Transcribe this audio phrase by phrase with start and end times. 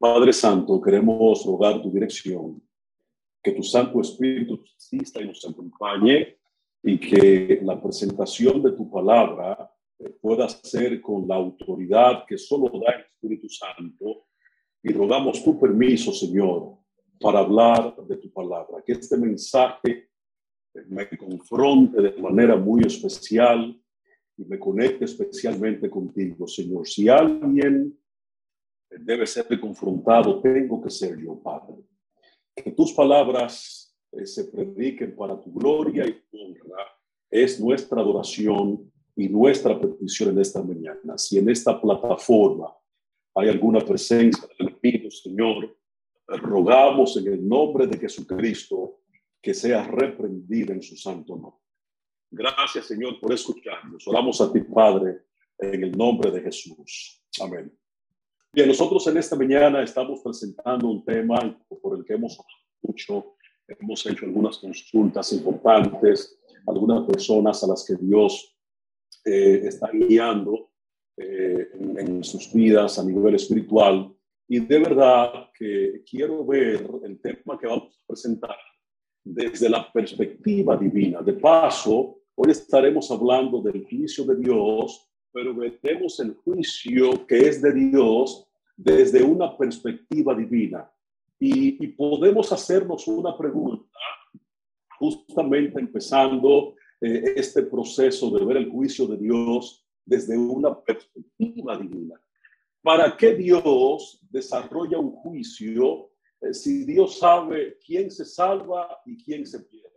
[0.00, 2.58] Padre Santo, queremos rogar tu dirección,
[3.42, 6.38] que tu Santo Espíritu exista y nos acompañe
[6.82, 12.70] y que la presentación de tu palabra eh, pueda ser con la autoridad que solo
[12.80, 14.24] da el Espíritu Santo.
[14.82, 16.78] Y rogamos tu permiso, Señor,
[17.20, 20.08] para hablar de tu palabra, que este mensaje
[20.88, 23.78] me confronte de manera muy especial
[24.34, 26.88] y me conecte especialmente contigo, Señor.
[26.88, 27.99] Si alguien
[28.98, 31.76] debe ser confrontado, tengo que ser yo, Padre.
[32.54, 36.84] Que tus palabras eh, se prediquen para tu gloria y tu honra.
[37.30, 41.16] Es nuestra adoración y nuestra petición en esta mañana.
[41.16, 42.74] Si en esta plataforma
[43.34, 45.76] hay alguna presencia del Espíritu, Señor,
[46.26, 49.00] rogamos en el nombre de Jesucristo
[49.40, 51.60] que sea reprendida en su santo nombre.
[52.30, 54.06] Gracias, Señor, por escucharnos.
[54.06, 55.22] Oramos a ti, Padre,
[55.58, 57.22] en el nombre de Jesús.
[57.40, 57.72] Amén.
[58.52, 62.36] Bien, nosotros en esta mañana estamos presentando un tema por el que hemos
[62.82, 63.36] mucho,
[63.68, 68.58] hemos hecho algunas consultas importantes, algunas personas a las que Dios
[69.24, 70.72] eh, está guiando
[71.16, 74.12] eh, en, en, sus vidas a nivel espiritual.
[74.48, 78.56] Y de verdad que quiero ver el tema que vamos a presentar
[79.22, 81.22] desde la perspectiva divina.
[81.22, 87.62] De paso, hoy estaremos hablando del juicio de Dios pero veremos el juicio que es
[87.62, 90.90] de Dios desde una perspectiva divina.
[91.38, 93.98] Y, podemos hacernos una pregunta,
[94.98, 102.20] justamente empezando eh, este proceso de ver el juicio de Dios desde una perspectiva divina.
[102.82, 109.46] ¿Para qué Dios desarrolla un juicio eh, si Dios sabe quién se salva y quién
[109.46, 109.88] se pierde?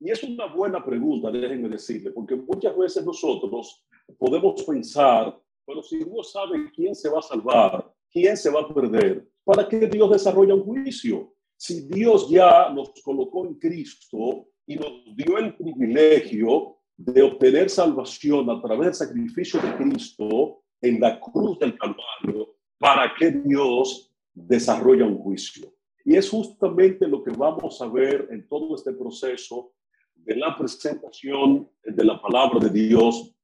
[0.00, 3.84] Y es una buena pregunta, déjenme decirle, porque muchas veces nosotros
[4.16, 8.74] podemos pensar, bueno, si Dios sabe quién se va a salvar, quién se va a
[8.74, 11.34] perder, ¿para qué Dios desarrolla un juicio?
[11.56, 18.48] Si Dios ya nos colocó en Cristo y nos dio el privilegio de obtener salvación
[18.50, 25.04] a través del sacrificio de Cristo en la cruz del Calvario, ¿para qué Dios desarrolla
[25.04, 25.72] un juicio?
[26.04, 29.72] Y es justamente lo que vamos a ver en todo este proceso
[30.14, 33.34] de la presentación de la palabra de Dios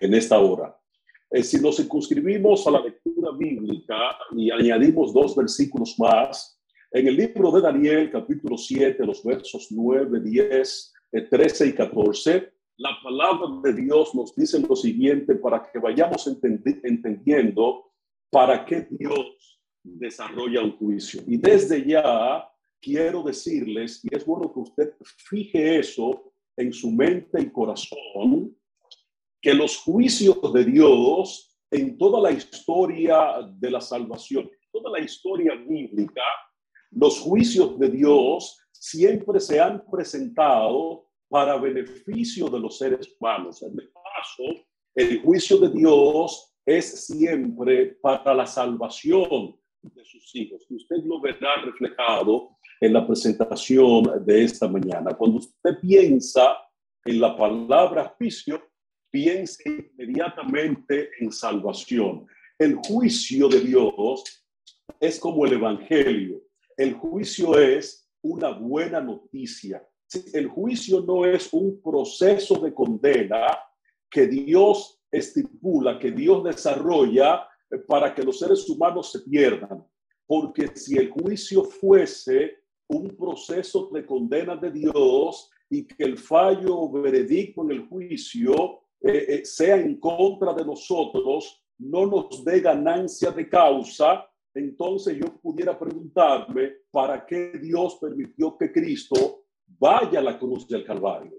[0.00, 0.76] en esta hora.
[1.30, 6.60] Eh, si nos circunscribimos a la lectura bíblica y añadimos dos versículos más,
[6.92, 10.94] en el libro de Daniel, capítulo 7, los versos 9, 10,
[11.30, 17.90] 13 y 14, la palabra de Dios nos dice lo siguiente para que vayamos entendiendo
[18.30, 21.22] para qué Dios desarrolla un juicio.
[21.26, 22.48] Y desde ya
[22.80, 28.56] quiero decirles, y es bueno que usted fije eso en su mente y corazón,
[29.46, 35.54] que los juicios de Dios en toda la historia de la salvación, toda la historia
[35.54, 36.24] bíblica,
[36.90, 43.62] los juicios de Dios siempre se han presentado para beneficio de los seres humanos.
[43.62, 50.66] En el juicio de Dios es siempre para la salvación de sus hijos.
[50.68, 55.14] Usted lo verá reflejado en la presentación de esta mañana.
[55.16, 56.56] Cuando usted piensa
[57.04, 58.60] en la palabra juicio,
[59.16, 62.26] piense inmediatamente en salvación.
[62.58, 64.44] El juicio de Dios
[65.00, 66.42] es como el Evangelio.
[66.76, 69.82] El juicio es una buena noticia.
[70.34, 73.58] El juicio no es un proceso de condena
[74.10, 77.48] que Dios estipula, que Dios desarrolla
[77.88, 79.82] para que los seres humanos se pierdan.
[80.26, 86.78] Porque si el juicio fuese un proceso de condena de Dios y que el fallo
[86.80, 92.60] o veredicto en el juicio eh, eh, sea en contra de nosotros, no nos dé
[92.60, 100.22] ganancia de causa, entonces yo pudiera preguntarme, ¿para qué Dios permitió que Cristo vaya a
[100.22, 101.38] la cruz del Calvario?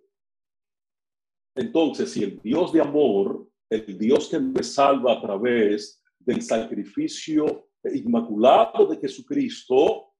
[1.56, 7.70] Entonces, si el Dios de amor, el Dios que me salva a través del sacrificio
[7.84, 10.14] inmaculado de Jesucristo,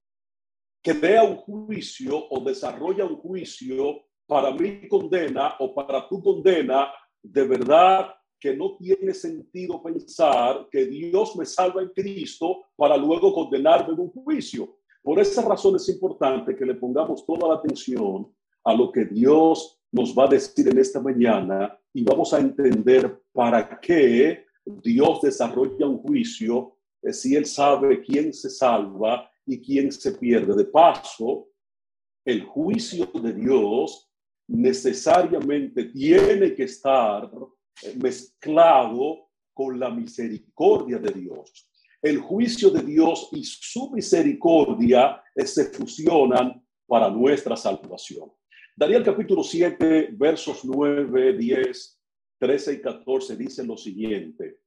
[0.82, 6.92] crea un juicio o desarrolla un juicio para mi condena o para tu condena,
[7.22, 13.34] de verdad que no tiene sentido pensar que Dios me salva en Cristo para luego
[13.34, 14.78] condenarme en un juicio.
[15.02, 18.32] Por esa razón es importante que le pongamos toda la atención
[18.64, 23.22] a lo que Dios nos va a decir en esta mañana y vamos a entender
[23.32, 29.90] para qué Dios desarrolla un juicio eh, si Él sabe quién se salva y quién
[29.90, 30.54] se pierde.
[30.54, 31.48] De paso,
[32.24, 34.07] el juicio de Dios
[34.48, 37.30] necesariamente tiene que estar
[38.02, 41.64] mezclado con la misericordia de Dios.
[42.00, 48.30] el juicio de Dios y su misericordia se fusionan para nuestra salvación.
[48.76, 52.00] Daniel capítulo 7, versos 9, 10,
[52.38, 54.60] 13 y 14 dice lo siguiente.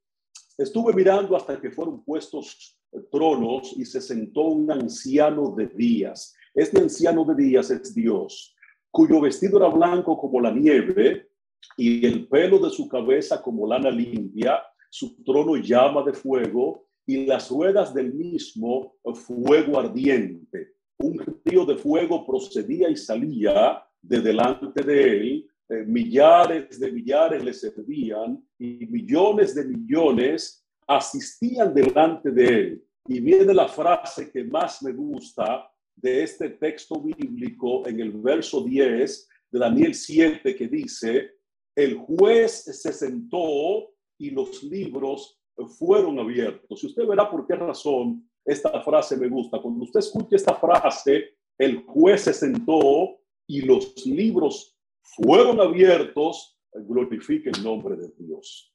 [0.57, 2.77] Estuve mirando hasta que fueron puestos
[3.09, 6.35] tronos y se sentó un anciano de días.
[6.53, 8.53] Este anciano de días es Dios,
[8.91, 11.29] cuyo vestido era blanco como la nieve
[11.77, 17.25] y el pelo de su cabeza como lana limpia, su trono llama de fuego y
[17.25, 20.75] las ruedas del mismo fuego ardiente.
[20.99, 25.47] Un río de fuego procedía y salía de delante de él.
[25.69, 32.83] Eh, millares de millares le servían y millones de millones asistían delante de él.
[33.07, 35.70] Y viene la frase que más me gusta
[36.01, 41.31] de este texto bíblico en el verso 10 de Daniel 7 que dice,
[41.75, 45.39] el juez se sentó y los libros
[45.77, 46.83] fueron abiertos.
[46.83, 49.61] Y usted verá por qué razón esta frase me gusta.
[49.61, 57.49] Cuando usted escuche esta frase, el juez se sentó y los libros fueron abiertos, glorifique
[57.49, 58.73] el nombre de Dios.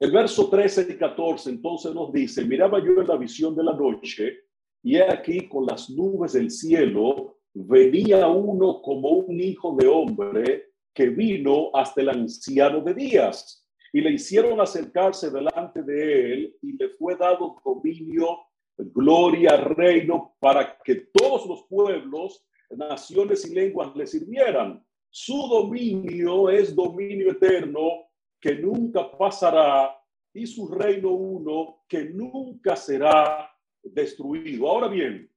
[0.00, 3.72] El verso 13 y 14 entonces nos dice, miraba yo en la visión de la
[3.72, 4.47] noche
[4.82, 11.08] y aquí con las nubes del cielo venía uno como un hijo de hombre que
[11.08, 16.90] vino hasta el anciano de días y le hicieron acercarse delante de él y le
[16.90, 18.40] fue dado dominio,
[18.76, 24.84] gloria, reino para que todos los pueblos, naciones y lenguas le sirvieran.
[25.10, 28.08] Su dominio es dominio eterno
[28.40, 29.96] que nunca pasará
[30.34, 33.50] y su reino uno que nunca será
[33.92, 34.68] destruido.
[34.68, 35.30] Ahora bien,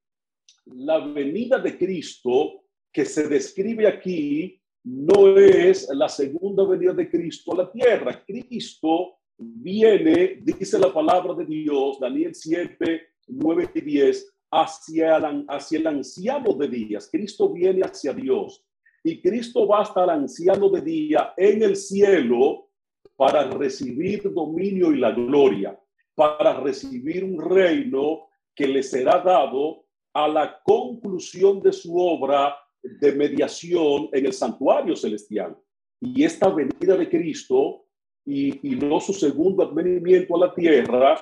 [0.65, 7.53] la venida de Cristo que se describe aquí no es la segunda venida de Cristo
[7.53, 8.24] a la tierra.
[8.25, 15.80] Cristo viene, dice la palabra de Dios, Daniel 7, 9 y 10, hacia el, hacia
[15.80, 17.09] el anciano de días.
[17.12, 18.65] Cristo viene hacia Dios
[19.03, 22.69] y Cristo va hasta el anciano de día en el cielo
[23.15, 25.80] para recibir dominio y la gloria,
[26.15, 33.12] para recibir un reino que le será dado a la conclusión de su obra de
[33.13, 35.56] mediación en el santuario celestial.
[36.00, 37.86] Y esta venida de Cristo
[38.25, 41.19] y, no su segundo advenimiento a la tierra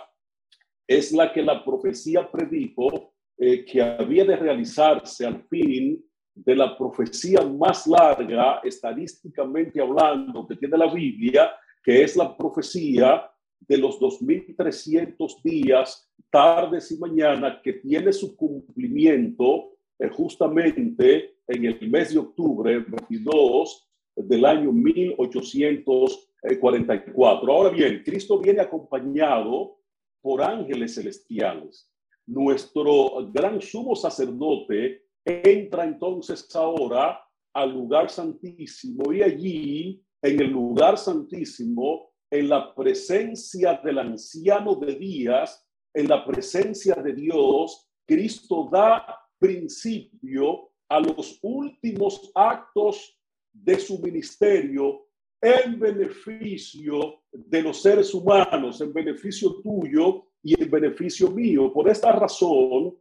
[0.88, 6.04] es la que la profecía predijo eh, que había de realizarse al fin
[6.34, 11.52] de la profecía más larga, estadísticamente hablando, que tiene la Biblia,
[11.84, 13.29] que es la profecía
[13.60, 21.90] de los 2300 días, tardes y mañana, que tiene su cumplimiento eh, justamente en el
[21.90, 27.54] mes de octubre 22 del año 1844.
[27.54, 29.80] Ahora bien, Cristo viene acompañado
[30.22, 31.92] por ángeles celestiales.
[32.26, 37.22] Nuestro gran sumo sacerdote entra entonces ahora
[37.54, 44.96] al lugar santísimo y allí, en el lugar santísimo, en la presencia del anciano de
[44.96, 53.18] días, en la presencia de Dios, Cristo da principio a los últimos actos
[53.52, 55.08] de su ministerio
[55.42, 61.72] en beneficio de los seres humanos, en beneficio tuyo y en beneficio mío.
[61.72, 62.98] Por esta razón,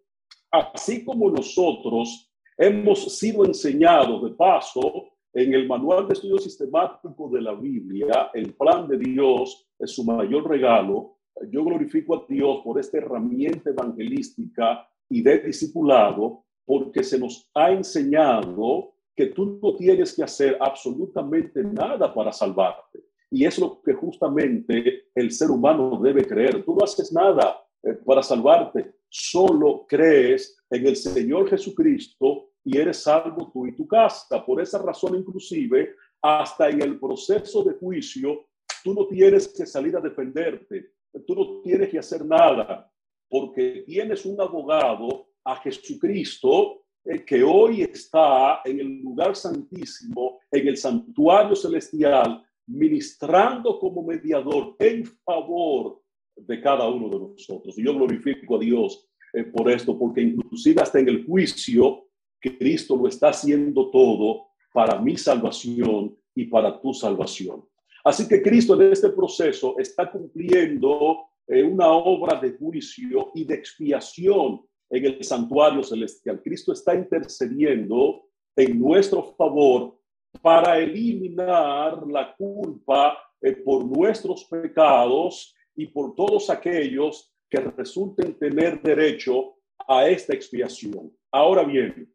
[0.51, 7.43] así como nosotros hemos sido enseñados de paso en el manual de estudio sistemático de
[7.43, 11.19] la Biblia, el plan de Dios es su mayor regalo.
[11.51, 17.71] Yo glorifico a Dios por esta herramienta evangelística y de discipulado porque se nos ha
[17.71, 23.01] enseñado que tú no tienes que hacer absolutamente nada para salvarte.
[23.31, 26.65] Y es lo que justamente el ser humano debe creer.
[26.65, 32.99] Tú no haces nada eh, para salvarte, solo crees en el Señor Jesucristo y eres
[32.99, 34.45] salvo tú y tu casa.
[34.45, 38.47] Por esa razón, inclusive, hasta en el proceso de juicio,
[38.85, 40.93] tú no tienes que salir a defenderte,
[41.27, 42.93] tú no tienes que hacer nada,
[43.27, 50.69] porque tienes un abogado a Jesucristo, eh, que hoy está en el lugar santísimo, en
[50.69, 56.03] el santuario celestial, ministrando como mediador en favor
[56.37, 57.79] de cada uno de nosotros.
[57.79, 62.08] Y yo glorifico a Dios eh, por esto, porque inclusive hasta en el juicio,
[62.41, 67.65] Cristo lo está haciendo todo para mi salvación y para tu salvación.
[68.05, 73.55] Así que Cristo en este proceso está cumpliendo eh, una obra de juicio y de
[73.55, 76.41] expiación en el santuario celestial.
[76.43, 79.99] Cristo está intercediendo en nuestro favor
[80.41, 88.81] para eliminar la culpa eh, por nuestros pecados y por todos aquellos que resulten tener
[88.83, 89.55] derecho
[89.87, 91.13] a esta expiación.
[91.31, 92.13] Ahora bien,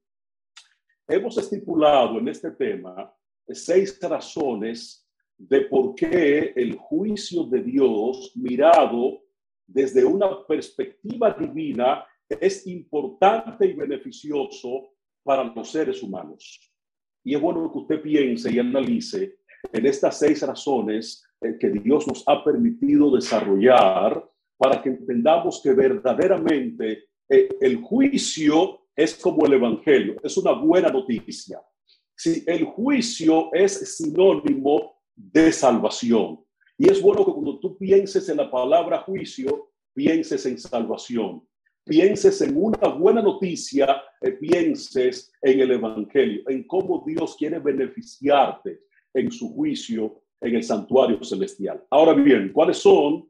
[1.07, 3.13] hemos estipulado en este tema
[3.47, 5.07] seis razones
[5.37, 9.21] de por qué el juicio de Dios mirado
[9.67, 14.93] desde una perspectiva divina es importante y beneficioso
[15.23, 16.71] para los seres humanos.
[17.23, 19.37] Y es bueno que usted piense y analice
[19.71, 25.73] en estas seis razones eh, que Dios nos ha permitido desarrollar para que entendamos que
[25.73, 31.61] verdaderamente eh, el juicio es como el Evangelio, es una buena noticia.
[32.15, 36.39] Si el juicio es sinónimo de salvación.
[36.77, 41.47] Y es bueno que cuando tú pienses en la palabra juicio, pienses en salvación,
[41.85, 48.81] pienses en una buena noticia, eh, pienses en el Evangelio, en cómo Dios quiere beneficiarte
[49.13, 51.83] en su juicio en el santuario celestial.
[51.89, 53.29] Ahora bien, ¿cuáles son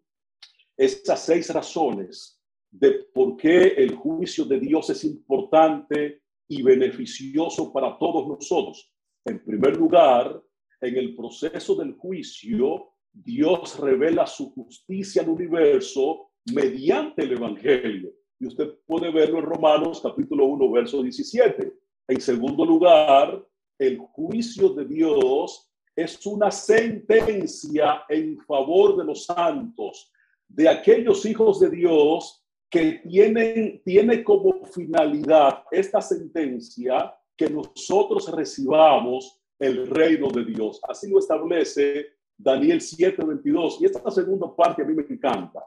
[0.76, 2.40] estas seis razones
[2.74, 8.92] de por qué el juicio de Dios es importante y beneficioso para todos nosotros?
[9.24, 10.42] En primer lugar,
[10.82, 18.12] en el proceso del juicio, Dios revela su justicia al universo mediante el Evangelio.
[18.40, 21.74] Y usted puede verlo en Romanos capítulo 1, verso 17.
[22.08, 23.46] En segundo lugar,
[23.78, 30.12] el juicio de Dios es una sentencia en favor de los santos,
[30.48, 32.43] de aquellos hijos de Dios
[32.74, 40.82] que tienen tiene como finalidad esta sentencia que nosotros recibamos el reino de Dios.
[40.90, 45.64] Así lo establece Daniel 7:22 y esta segunda parte a mí me encanta.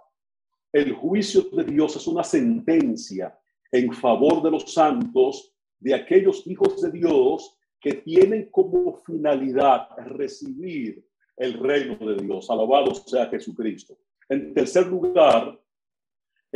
[0.72, 3.38] El juicio de Dios es una sentencia
[3.70, 11.06] en favor de los santos, de aquellos hijos de Dios que tienen como finalidad recibir
[11.36, 12.50] el reino de Dios.
[12.50, 13.96] Alabado sea Jesucristo.
[14.28, 15.56] En tercer lugar,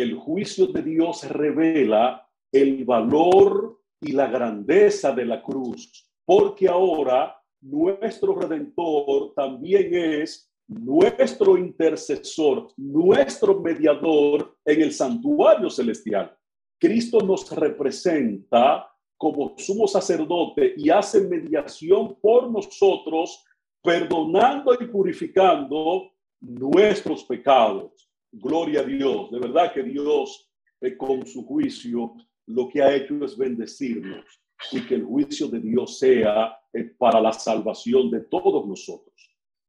[0.03, 7.37] el juicio de Dios revela el valor y la grandeza de la cruz, porque ahora
[7.61, 16.35] nuestro redentor también es nuestro intercesor, nuestro mediador en el santuario celestial.
[16.79, 23.45] Cristo nos representa como sumo sacerdote y hace mediación por nosotros,
[23.83, 28.10] perdonando y purificando nuestros pecados.
[28.33, 29.31] Gloria a Dios.
[29.31, 32.15] De verdad que Dios, eh, con su juicio,
[32.47, 34.25] lo que ha hecho es bendecirnos
[34.73, 39.15] y que el juicio de Dios sea eh, para la salvación de todos nosotros.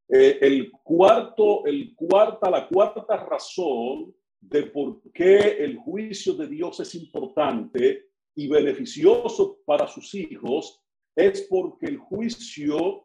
[0.08, 6.80] Eh, el cuarto, el cuarta, la cuarta razón de por qué el juicio de Dios
[6.80, 10.80] es importante y beneficioso para sus hijos
[11.14, 13.04] es porque el juicio,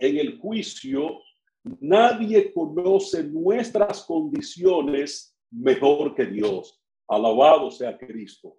[0.00, 1.20] en el juicio,
[1.80, 6.80] nadie conoce nuestras condiciones mejor que Dios.
[7.08, 8.58] Alabado sea Cristo.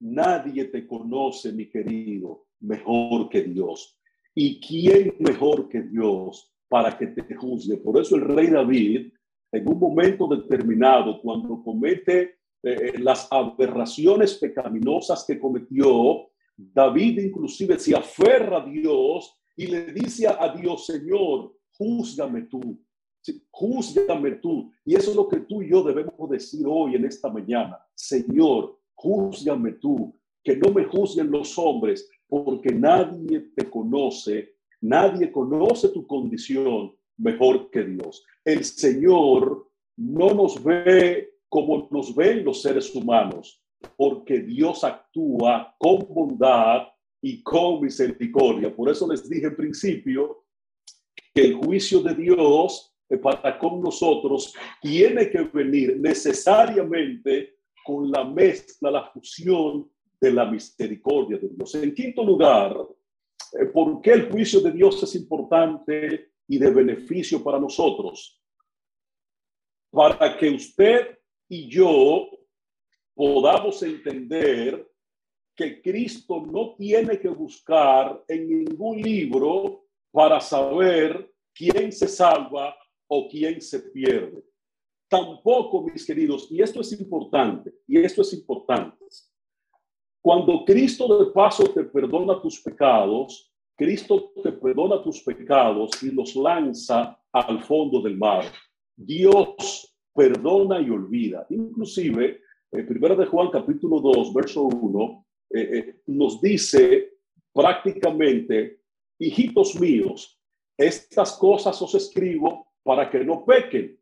[0.00, 3.98] Nadie te conoce, mi querido, mejor que Dios.
[4.34, 7.76] ¿Y quién mejor que Dios para que te juzgue?
[7.76, 9.12] Por eso el rey David,
[9.52, 17.96] en un momento determinado, cuando comete eh, las aberraciones pecaminosas que cometió, David inclusive se
[17.96, 22.78] aferra a Dios y le dice a Dios, Señor, júzgame tú,
[23.50, 24.70] júzgame tú.
[24.84, 27.78] Y eso es lo que tú y yo debemos decir hoy en esta mañana.
[27.94, 35.88] Señor, júzgame tú, que no me juzguen los hombres, porque nadie te conoce, nadie conoce
[35.88, 38.22] tu condición mejor que Dios.
[38.44, 43.62] El Señor no nos ve como nos ven los seres humanos,
[43.96, 46.88] porque Dios actúa con bondad
[47.22, 48.74] y con misericordia.
[48.74, 50.39] Por eso les dije en principio
[51.40, 59.10] el juicio de Dios para con nosotros tiene que venir necesariamente con la mezcla, la
[59.10, 61.74] fusión de la misericordia de Dios.
[61.74, 62.76] En quinto lugar,
[63.58, 68.40] eh, ¿por qué el juicio de Dios es importante y de beneficio para nosotros?
[69.90, 71.18] Para que usted
[71.48, 72.28] y yo
[73.14, 74.88] podamos entender
[75.56, 82.74] que Cristo no tiene que buscar en ningún libro para saber quién se salva
[83.08, 84.44] o quién se pierde.
[85.08, 88.96] Tampoco, mis queridos, y esto es importante, y esto es importante.
[90.22, 96.36] Cuando Cristo de paso te perdona tus pecados, Cristo te perdona tus pecados y los
[96.36, 98.44] lanza al fondo del mar.
[98.94, 101.46] Dios perdona y olvida.
[101.48, 107.14] Inclusive, en Primera de Juan capítulo 2, verso 1, eh, eh, nos dice
[107.52, 108.79] prácticamente,
[109.20, 110.40] hijitos míos,
[110.76, 114.00] estas cosas os escribo para que no pequen.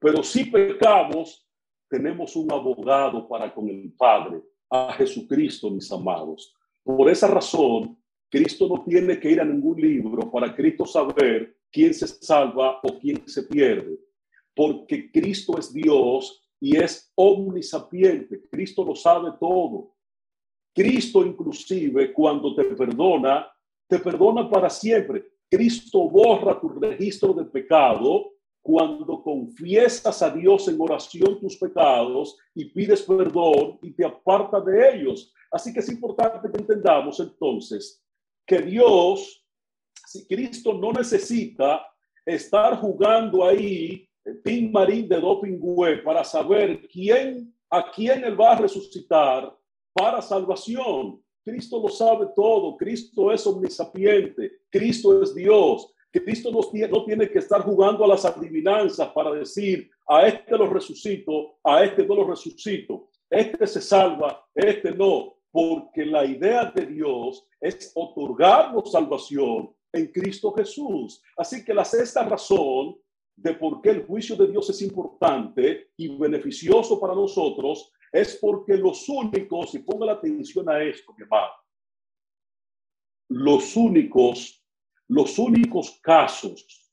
[0.00, 1.48] Pero si pecamos,
[1.88, 6.54] tenemos un abogado para con el Padre, a Jesucristo, mis amados.
[6.84, 7.96] Por esa razón,
[8.28, 12.98] Cristo no tiene que ir a ningún libro para Cristo saber quién se salva o
[12.98, 13.98] quién se pierde,
[14.54, 18.42] porque Cristo es Dios y es omnisapiente.
[18.50, 19.94] Cristo lo sabe todo.
[20.74, 23.48] Cristo inclusive cuando te perdona,
[23.88, 25.24] te perdona para siempre.
[25.50, 32.66] Cristo borra tu registro de pecado cuando confiesas a Dios en oración tus pecados y
[32.66, 35.32] pides perdón y te aparta de ellos.
[35.50, 38.04] Así que es importante que entendamos entonces
[38.46, 39.42] que Dios,
[40.06, 41.86] si Cristo no necesita
[42.26, 44.06] estar jugando ahí
[44.44, 45.58] Tim Marín de Doping
[46.04, 49.56] para saber quién, a quién él va a resucitar
[49.94, 51.22] para salvación.
[51.48, 55.94] Cristo lo sabe todo, Cristo es omnisapiente, Cristo es Dios.
[56.12, 60.58] Cristo no tiene, no tiene que estar jugando a las adivinanzas para decir, a este
[60.58, 66.66] lo resucito, a este no lo resucito, este se salva, este no, porque la idea
[66.66, 71.22] de Dios es otorgarnos salvación en Cristo Jesús.
[71.36, 72.96] Así que la sexta razón
[73.36, 78.76] de por qué el juicio de Dios es importante y beneficioso para nosotros es porque
[78.76, 81.52] los únicos, y ponga la atención a esto, mi hermano,
[83.28, 84.64] los únicos,
[85.08, 86.88] los únicos casos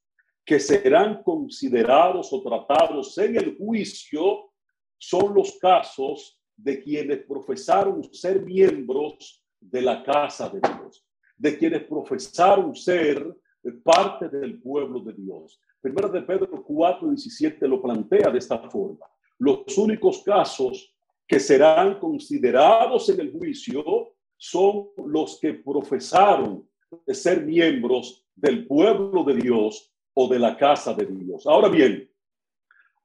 [0.45, 4.51] que serán considerados o tratados en el juicio
[4.97, 11.05] son los casos de quienes profesaron ser miembros de la casa de Dios,
[11.37, 13.35] de quienes profesaron ser
[13.83, 15.59] parte del pueblo de Dios.
[15.81, 19.05] Primera de Pedro 4, 17 lo plantea de esta forma.
[19.39, 20.94] Los únicos casos
[21.27, 26.67] que serán considerados en el juicio son los que profesaron
[27.07, 31.45] ser miembros del pueblo de Dios o de la casa de Dios.
[31.47, 32.09] Ahora bien,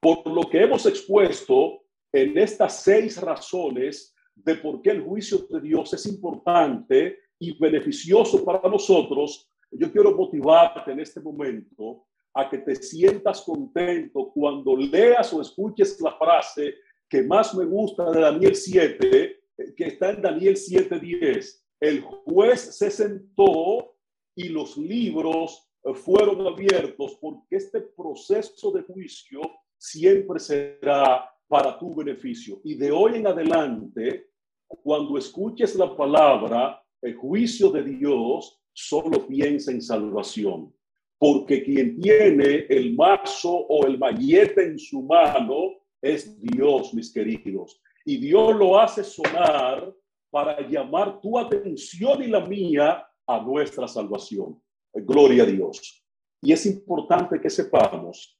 [0.00, 5.60] por lo que hemos expuesto en estas seis razones de por qué el juicio de
[5.60, 12.58] Dios es importante y beneficioso para nosotros, yo quiero motivarte en este momento a que
[12.58, 16.74] te sientas contento cuando leas o escuches la frase
[17.10, 19.36] que más me gusta de Daniel 7,
[19.76, 21.60] que está en Daniel 7:10.
[21.80, 23.96] El juez se sentó
[24.36, 29.40] y los libros fueron abiertos porque este proceso de juicio
[29.76, 32.60] siempre será para tu beneficio.
[32.62, 34.28] Y de hoy en adelante,
[34.68, 40.72] cuando escuches la palabra, el juicio de Dios, solo piensa en salvación,
[41.18, 47.80] porque quien tiene el mazo o el mallete en su mano es Dios, mis queridos.
[48.04, 49.94] Y Dios lo hace sonar
[50.30, 54.60] para llamar tu atención y la mía a nuestra salvación.
[54.92, 56.04] Gloria a Dios.
[56.42, 58.38] Y es importante que sepamos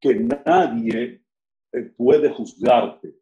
[0.00, 1.22] que nadie
[1.72, 3.14] eh, puede juzgarte.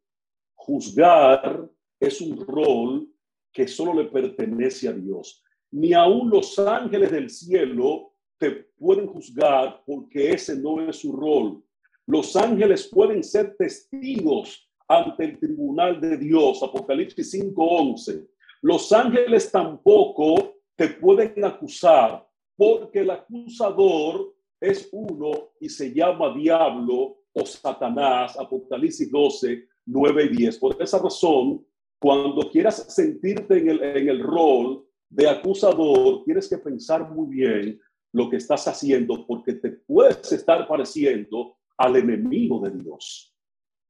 [0.54, 1.68] Juzgar
[2.00, 3.08] es un rol
[3.52, 9.82] que solo le pertenece a Dios ni aun los ángeles del cielo te pueden juzgar
[9.86, 11.64] porque ese no es su rol.
[12.06, 18.26] Los ángeles pueden ser testigos ante el tribunal de Dios, Apocalipsis 5:11.
[18.62, 27.18] Los ángeles tampoco te pueden acusar porque el acusador es uno y se llama diablo
[27.32, 30.58] o Satanás, Apocalipsis 12, 9 y 10.
[30.58, 31.64] Por esa razón,
[31.98, 37.80] cuando quieras sentirte en el, en el rol de acusador, tienes que pensar muy bien
[38.12, 43.34] lo que estás haciendo porque te puedes estar pareciendo al enemigo de Dios.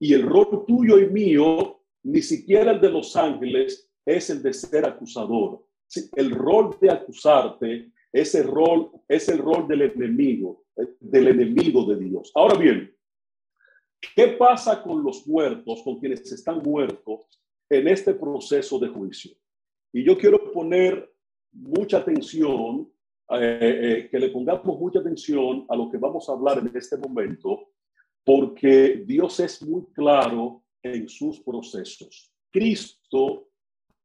[0.00, 4.52] Y el rol tuyo y mío, ni siquiera el de los ángeles, es el de
[4.54, 5.64] ser acusador.
[6.16, 11.84] El rol de acusarte es el rol, es el rol del enemigo, eh, del enemigo
[11.84, 12.32] de Dios.
[12.34, 12.94] Ahora bien,
[14.16, 17.26] ¿qué pasa con los muertos, con quienes están muertos
[17.68, 19.32] en este proceso de juicio?
[19.92, 21.10] Y yo quiero poner
[21.52, 22.90] mucha atención,
[23.30, 26.96] eh, eh, que le pongamos mucha atención a lo que vamos a hablar en este
[26.96, 27.71] momento,
[28.24, 32.32] porque Dios es muy claro en sus procesos.
[32.50, 33.48] Cristo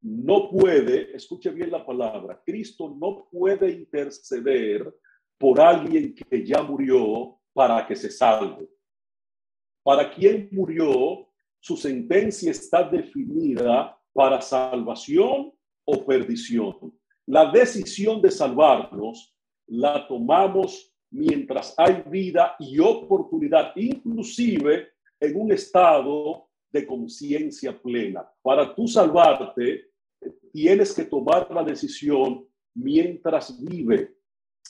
[0.02, 4.96] no puede, escuche bien la palabra, Cristo no puede interceder
[5.38, 8.68] por alguien que ya murió para que se salve.
[9.84, 11.28] Para quien murió,
[11.60, 15.54] su sentencia está definida para salvación
[15.86, 16.94] o perdición.
[17.26, 19.36] La decisión de salvarnos
[19.68, 24.90] la tomamos mientras hay vida y oportunidad, inclusive
[25.20, 28.30] en un estado de conciencia plena.
[28.42, 29.92] Para tú salvarte,
[30.52, 34.16] tienes que tomar la decisión mientras vive.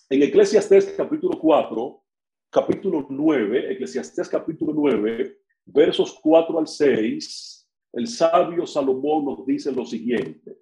[0.09, 2.03] En Eclesiastes capítulo 4,
[2.49, 9.85] capítulo 9, Eclesiastés capítulo 9, versos 4 al 6, el sabio Salomón nos dice lo
[9.85, 10.57] siguiente.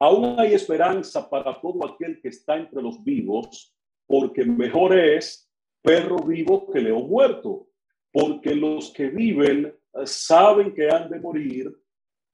[0.00, 3.74] Aún hay esperanza para todo aquel que está entre los vivos,
[4.08, 5.48] porque mejor es
[5.82, 7.68] perro vivo que león muerto,
[8.10, 11.70] porque los que viven eh, saben que han de morir,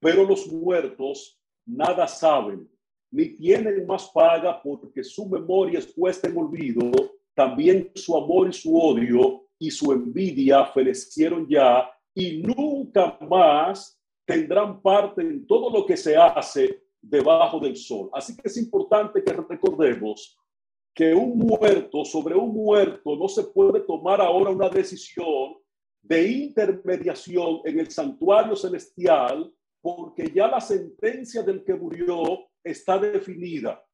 [0.01, 2.71] pero los muertos nada saben,
[3.11, 6.91] ni tienen más paga porque su memoria es puesta en olvido,
[7.35, 14.81] también su amor y su odio y su envidia fenecieron ya y nunca más tendrán
[14.81, 18.11] parte en todo lo que se hace debajo del sol.
[18.13, 20.39] Así que es importante que recordemos
[20.95, 25.57] que un muerto, sobre un muerto, no se puede tomar ahora una decisión
[26.01, 33.85] de intermediación en el santuario celestial, porque ya la sentencia del que murió está definida.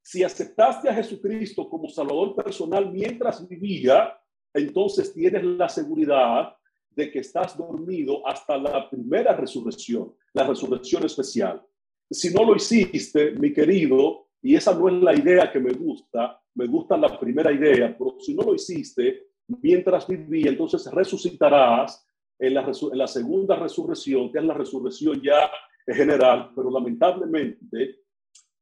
[0.00, 4.16] Si aceptaste a Jesucristo como Salvador personal mientras vivía,
[4.54, 6.56] entonces tienes la seguridad
[6.90, 11.62] de que estás dormido hasta la primera resurrección, la resurrección especial.
[12.08, 16.40] Si no lo hiciste, mi querido, y esa no es la idea que me gusta,
[16.54, 19.28] me gusta la primera idea, pero si no lo hiciste
[19.62, 22.06] mientras vivía, entonces resucitarás
[22.38, 25.50] en la, en la segunda resurrección, que es la resurrección ya
[25.86, 28.00] general, pero lamentablemente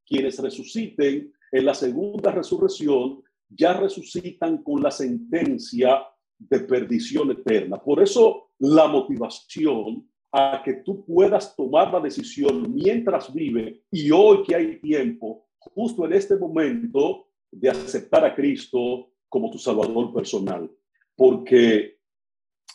[0.06, 6.02] quienes resuciten en la segunda resurrección ya resucitan con la sentencia
[6.38, 7.78] de perdición eterna.
[7.78, 14.42] Por eso la motivación a que tú puedas tomar la decisión mientras vive y hoy
[14.42, 15.43] que hay tiempo,
[15.74, 20.70] justo en este momento, de aceptar a Cristo como tu Salvador personal.
[21.14, 21.98] Porque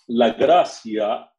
[0.07, 1.29] la gracia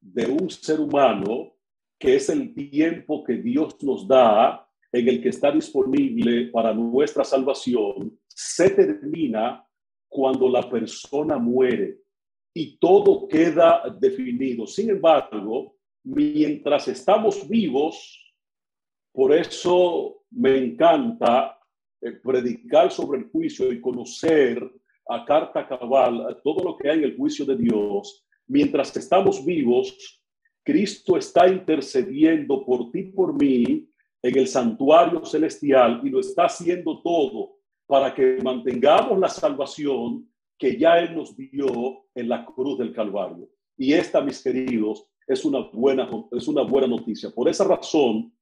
[0.00, 1.54] de un ser humano,
[1.98, 7.24] que es el tiempo que Dios nos da, en el que está disponible para nuestra
[7.24, 9.66] salvación, se termina
[10.08, 11.98] cuando la persona muere
[12.54, 14.66] y todo queda definido.
[14.66, 18.25] Sin embargo, mientras estamos vivos,
[19.16, 21.58] por eso me encanta
[22.02, 24.62] eh, predicar sobre el juicio y conocer
[25.08, 28.26] a carta cabal todo lo que hay en el juicio de Dios.
[28.46, 30.22] Mientras estamos vivos,
[30.62, 33.88] Cristo está intercediendo por ti, por mí,
[34.22, 40.76] en el santuario celestial y lo está haciendo todo para que mantengamos la salvación que
[40.76, 43.48] ya Él nos dio en la cruz del Calvario.
[43.78, 47.30] Y esta, mis queridos, es una buena, es una buena noticia.
[47.30, 48.35] Por esa razón,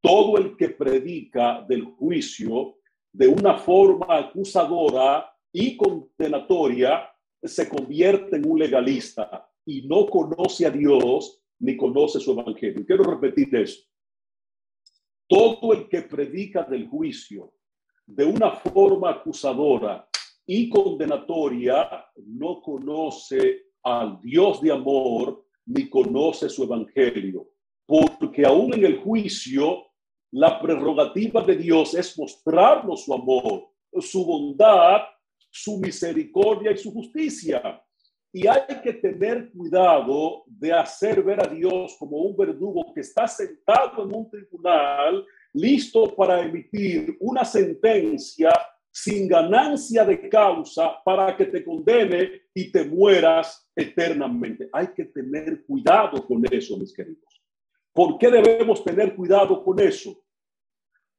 [0.00, 2.78] todo el que predica del juicio
[3.12, 7.10] de una forma acusadora y condenatoria
[7.42, 12.84] se convierte en un legalista y no conoce a Dios ni conoce su evangelio.
[12.86, 13.82] Quiero repetir eso.
[15.26, 17.52] Todo el que predica del juicio
[18.06, 20.08] de una forma acusadora
[20.46, 27.50] y condenatoria no conoce al Dios de amor ni conoce su evangelio,
[27.84, 29.87] porque aún en el juicio
[30.30, 33.68] la prerrogativa de Dios es mostrarnos su amor,
[34.00, 35.02] su bondad,
[35.50, 37.82] su misericordia y su justicia.
[38.30, 43.26] Y hay que tener cuidado de hacer ver a Dios como un verdugo que está
[43.26, 48.50] sentado en un tribunal listo para emitir una sentencia
[48.90, 54.68] sin ganancia de causa para que te condene y te mueras eternamente.
[54.72, 57.38] Hay que tener cuidado con eso, mis queridos.
[57.98, 60.16] ¿Por qué debemos tener cuidado con eso?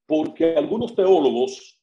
[0.08, 1.78] Porque algunos teólogos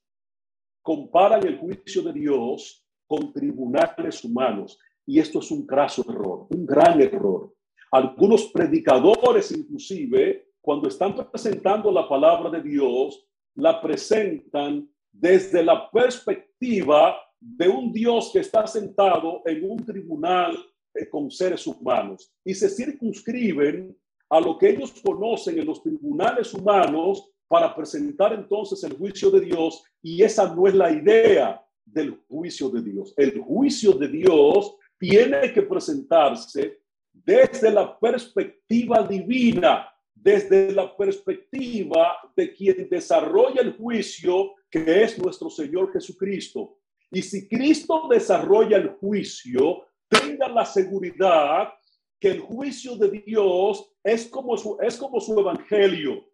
[0.81, 6.65] comparan el juicio de Dios con tribunales humanos y esto es un craso error, un
[6.65, 7.55] gran error.
[7.91, 13.23] Algunos predicadores inclusive cuando están presentando la palabra de Dios,
[13.55, 20.57] la presentan desde la perspectiva de un Dios que está sentado en un tribunal
[20.95, 23.95] eh, con seres humanos y se circunscriben
[24.29, 29.41] a lo que ellos conocen en los tribunales humanos para presentar entonces el juicio de
[29.41, 33.15] Dios y esa no es la idea del juicio de Dios.
[33.17, 36.81] El juicio de Dios tiene que presentarse
[37.13, 39.89] desde la perspectiva divina
[40.27, 46.79] desde la perspectiva de quien desarrolla el juicio, que es nuestro Señor Jesucristo.
[47.13, 51.69] Y si Cristo desarrolla el juicio, tenga la seguridad
[52.19, 56.25] que el juicio de Dios es como su, es como su evangelio.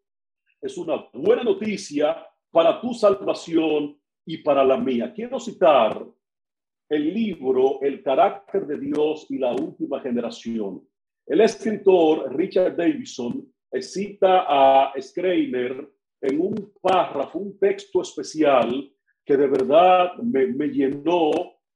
[0.60, 5.12] Es una buena noticia para tu salvación y para la mía.
[5.12, 6.06] Quiero citar
[6.88, 10.86] el libro El carácter de Dios y la última generación.
[11.26, 15.88] El escritor Richard Davidson cita a Schreiner
[16.20, 18.92] en un párrafo, un texto especial
[19.24, 21.30] que de verdad me, llenó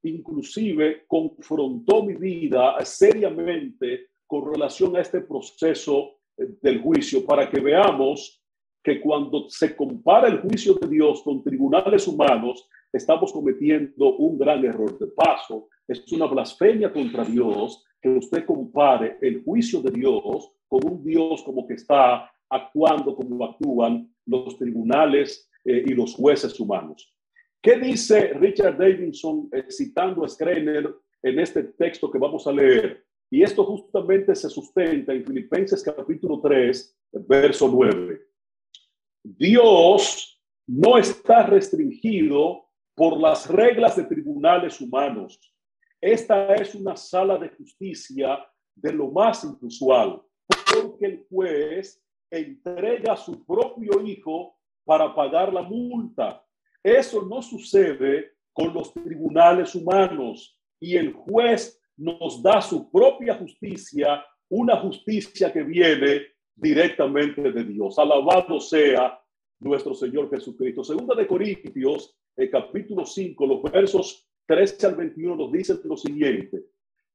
[0.07, 7.61] inclusive confrontó mi vida seriamente con relación a este proceso eh, del juicio para que
[7.61, 8.43] veamos
[8.83, 14.65] que cuando se compara el juicio de Dios con tribunales humanos, estamos cometiendo un gran
[14.65, 14.97] error.
[14.99, 20.87] De paso, es una blasfemia contra Dios que usted compare el juicio de Dios con
[20.87, 27.16] un Dios como que está actuando como actúan los tribunales eh, y los jueces humanos.
[27.67, 30.89] ¿Qué dice Richard Davidson citando a Skreiner
[31.21, 33.05] en este texto que vamos a leer?
[33.29, 38.21] Y esto justamente se sustenta en Filipenses capítulo 3, verso 9.
[39.25, 45.41] Dios no está restringido por las reglas de tribunales humanos.
[46.01, 50.23] Esta es una sala de justicia de lo más inusual,
[50.73, 52.01] porque el juez
[52.31, 56.46] entrega a su propio hijo para pagar la multa.
[56.87, 60.57] Eso no sucede con los tribunales humanos.
[60.79, 66.23] Y el juez nos da su propia justicia, una justicia que viene
[66.55, 67.99] directamente de Dios.
[67.99, 69.21] Alabado sea
[69.59, 70.85] nuestro Señor Jesucristo.
[70.85, 76.67] Segunda de Corintios, el capítulo 5, los versos 13 al 21 nos dicen lo siguiente,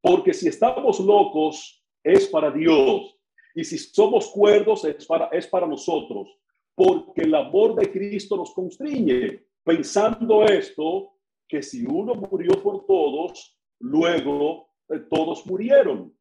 [0.02, 3.18] porque si estamos locos es para Dios.
[3.56, 6.28] Y si somos cuerdos es para, es para nosotros,
[6.76, 11.12] porque el amor de Cristo nos constriñe, pensando esto,
[11.48, 16.16] que si uno murió por todos, luego eh, todos murieron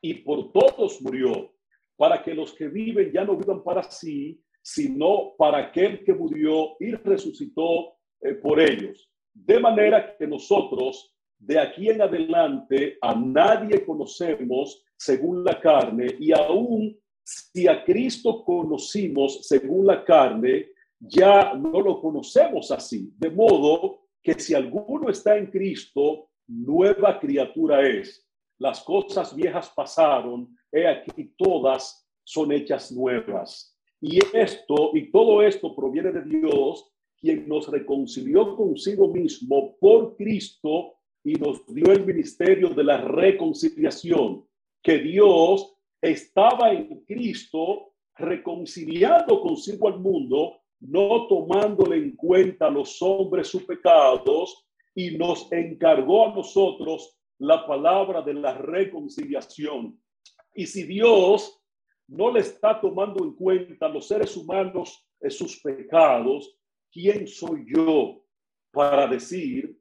[0.00, 1.52] y por todos murió,
[1.96, 6.76] para que los que viven ya no vivan para sí, sino para aquel que murió
[6.80, 9.10] y resucitó eh, por ellos.
[9.32, 16.32] De manera que nosotros de aquí en adelante a nadie conocemos según la carne y
[16.32, 20.68] aún si a Cristo conocimos según la carne,
[21.02, 23.12] ya no lo conocemos así.
[23.18, 28.26] De modo que si alguno está en Cristo, nueva criatura es.
[28.58, 33.76] Las cosas viejas pasaron, he aquí todas son hechas nuevas.
[34.00, 36.88] Y esto y todo esto proviene de Dios,
[37.18, 44.44] quien nos reconcilió consigo mismo por Cristo y nos dio el ministerio de la reconciliación,
[44.82, 53.48] que Dios estaba en Cristo reconciliando consigo al mundo, no tomándole en cuenta los hombres
[53.48, 59.98] sus pecados, y nos encargó a nosotros la palabra de la reconciliación.
[60.54, 61.60] Y si Dios
[62.08, 66.56] no le está tomando en cuenta los seres humanos sus pecados,
[66.90, 68.22] ¿quién soy yo
[68.70, 69.78] para decir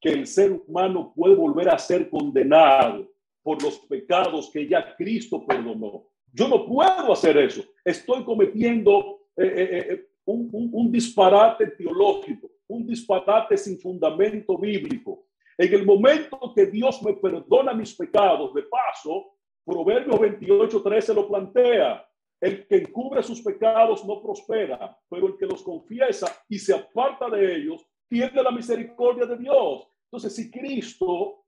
[0.00, 3.08] que el ser humano puede volver a ser condenado
[3.42, 6.08] por los pecados que ya Cristo perdonó?
[6.32, 7.62] Yo no puedo hacer eso.
[7.84, 15.26] Estoy cometiendo eh, eh, un, un disparate teológico, un disparate sin fundamento bíblico.
[15.56, 21.28] En el momento que Dios me perdona mis pecados, de paso, Proverbios 28, 13 lo
[21.28, 22.04] plantea.
[22.40, 27.28] El que encubre sus pecados no prospera, pero el que los confiesa y se aparta
[27.28, 29.88] de ellos tiene la misericordia de Dios.
[30.04, 31.44] Entonces, si Cristo,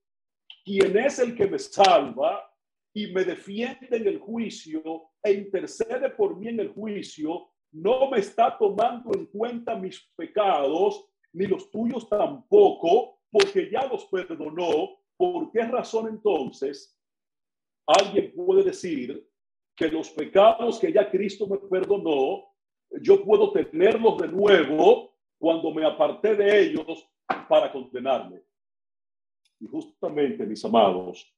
[0.64, 2.46] quien es el que me salva
[2.92, 4.82] y me defiende en el juicio
[5.22, 11.06] e intercede por mí en el juicio, no me está tomando en cuenta mis pecados,
[11.32, 14.98] ni los tuyos tampoco, porque ya los perdonó.
[15.16, 16.98] ¿Por qué razón entonces
[17.86, 19.28] alguien puede decir
[19.76, 22.46] que los pecados que ya Cristo me perdonó,
[23.00, 27.08] yo puedo tenerlos de nuevo cuando me aparté de ellos
[27.48, 28.42] para condenarme.
[29.58, 31.34] Y justamente, mis amados,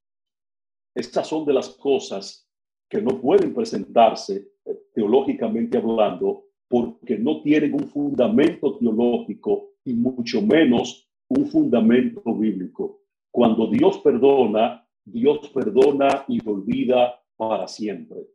[0.95, 2.49] estas son de las cosas
[2.93, 10.43] que no pueden presentarse eh, teológicamente hablando porque no tienen un fundamento teológico y mucho
[10.43, 13.01] menos un fundamento bíblico.
[13.31, 18.27] Cuando Dios perdona, Dios perdona y olvida para siempre.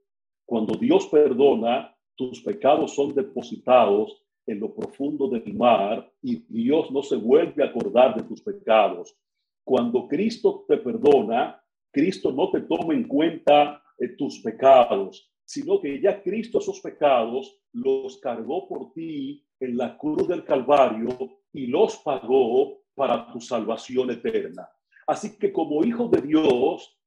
[0.44, 7.04] Cuando Dios perdona, tus pecados son depositados en lo profundo del mar y Dios no
[7.04, 9.16] se vuelve a acordar de tus pecados.
[9.64, 13.84] Cuando Cristo te perdona, Cristo no te toma en cuenta
[14.18, 20.28] tus pecados, sino que ya Cristo esos pecados los cargó por ti en la cruz
[20.28, 24.70] del Calvario y los pagó para tu salvación eterna.
[25.08, 27.00] Así que como hijo de Dios,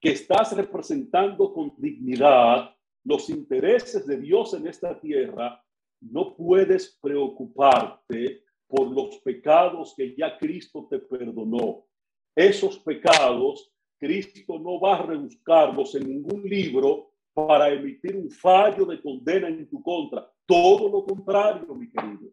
[0.00, 2.74] que estás representando con dignidad
[3.04, 5.62] los intereses de Dios en esta tierra,
[6.00, 11.86] no puedes preocuparte por los pecados que ya Cristo te perdonó.
[12.34, 19.00] Esos pecados, Cristo no va a rebuscarlos en ningún libro para emitir un fallo de
[19.00, 20.30] condena en tu contra.
[20.46, 22.30] Todo lo contrario, mi querido.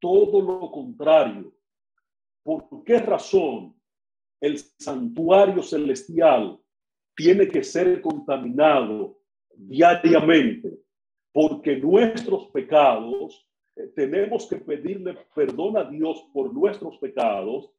[0.00, 1.54] Todo lo contrario
[2.44, 3.74] ¿Por qué razón
[4.38, 6.60] el santuario celestial
[7.16, 9.18] tiene que ser contaminado
[9.56, 10.78] diariamente?
[11.32, 17.70] Porque nuestros pecados, eh, tenemos que pedirle perdón a Dios por nuestros pecados.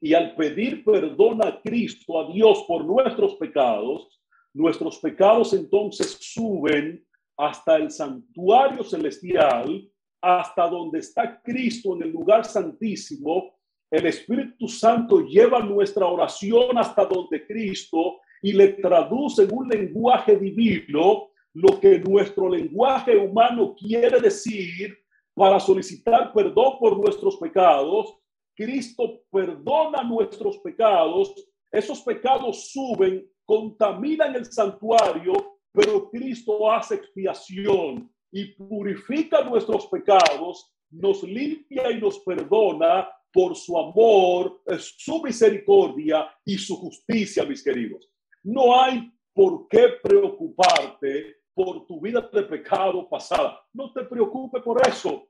[0.00, 4.20] Y al pedir perdón a Cristo, a Dios por nuestros pecados,
[4.52, 7.04] nuestros pecados entonces suben
[7.36, 9.88] hasta el santuario celestial,
[10.20, 13.56] hasta donde está Cristo en el lugar santísimo.
[13.90, 20.36] El Espíritu Santo lleva nuestra oración hasta donde Cristo y le traduce en un lenguaje
[20.36, 24.96] divino lo que nuestro lenguaje humano quiere decir
[25.34, 28.16] para solicitar perdón por nuestros pecados.
[28.54, 31.34] Cristo perdona nuestros pecados.
[31.70, 41.22] Esos pecados suben, contaminan el santuario pero Cristo hace expiación y purifica nuestros pecados, nos
[41.22, 48.10] limpia y nos perdona por su amor, su misericordia y su justicia, mis queridos.
[48.42, 53.60] No hay por qué preocuparte por tu vida de pecado pasada.
[53.72, 55.28] No te preocupes por eso.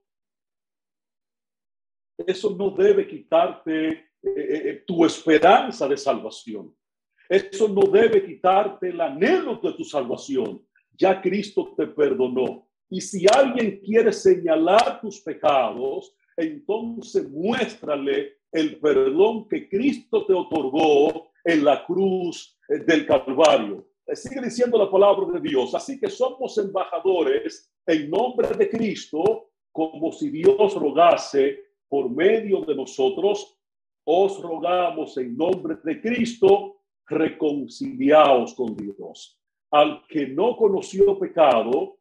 [2.26, 6.74] Eso no debe quitarte eh, eh, eh, tu esperanza de salvación.
[7.28, 10.62] Eso no debe quitarte el anhelo de tu salvación.
[10.96, 12.68] Ya Cristo te perdonó.
[12.88, 21.30] Y si alguien quiere señalar tus pecados, entonces muéstrale el perdón que Cristo te otorgó
[21.44, 23.86] en la cruz del Calvario.
[24.12, 25.72] Sigue diciendo la palabra de Dios.
[25.74, 32.74] Así que somos embajadores en nombre de Cristo, como si Dios rogase por medio de
[32.74, 33.58] nosotros.
[34.04, 36.76] Os rogamos en nombre de Cristo
[37.06, 39.38] reconciliados con Dios.
[39.70, 41.98] Al que no conoció pecado,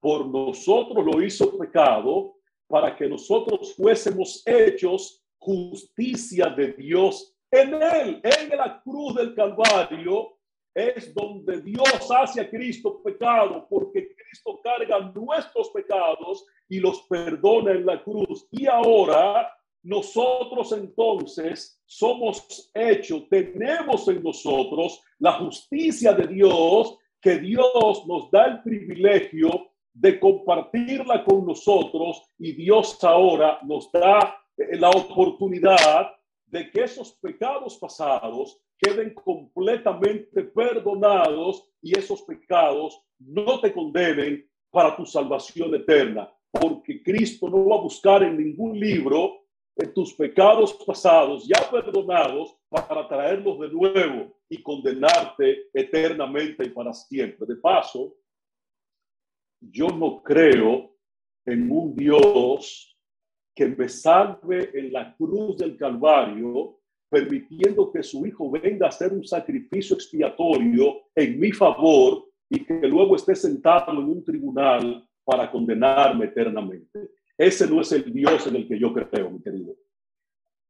[0.00, 2.34] por nosotros lo hizo pecado,
[2.66, 10.36] para que nosotros fuésemos hechos justicia de Dios en él, en la cruz del Calvario,
[10.72, 17.72] es donde Dios hace a Cristo pecado, porque Cristo carga nuestros pecados y los perdona
[17.72, 18.46] en la cruz.
[18.50, 19.52] Y ahora
[19.82, 28.46] nosotros entonces somos hechos, tenemos en nosotros la justicia de Dios, que Dios nos da
[28.46, 36.12] el privilegio de compartirla con nosotros y Dios ahora nos da eh, la oportunidad
[36.46, 44.96] de que esos pecados pasados queden completamente perdonados y esos pecados no te condenen para
[44.96, 49.40] tu salvación eterna, porque Cristo no va a buscar en ningún libro
[49.86, 57.46] tus pecados pasados ya perdonados para traerlos de nuevo y condenarte eternamente y para siempre.
[57.46, 58.14] De paso,
[59.60, 60.94] yo no creo
[61.46, 62.96] en un Dios
[63.54, 66.78] que me salve en la cruz del Calvario,
[67.10, 72.86] permitiendo que su Hijo venga a hacer un sacrificio expiatorio en mi favor y que
[72.86, 77.10] luego esté sentado en un tribunal para condenarme eternamente.
[77.36, 79.74] Ese no es el Dios en el que yo creo, mi querido.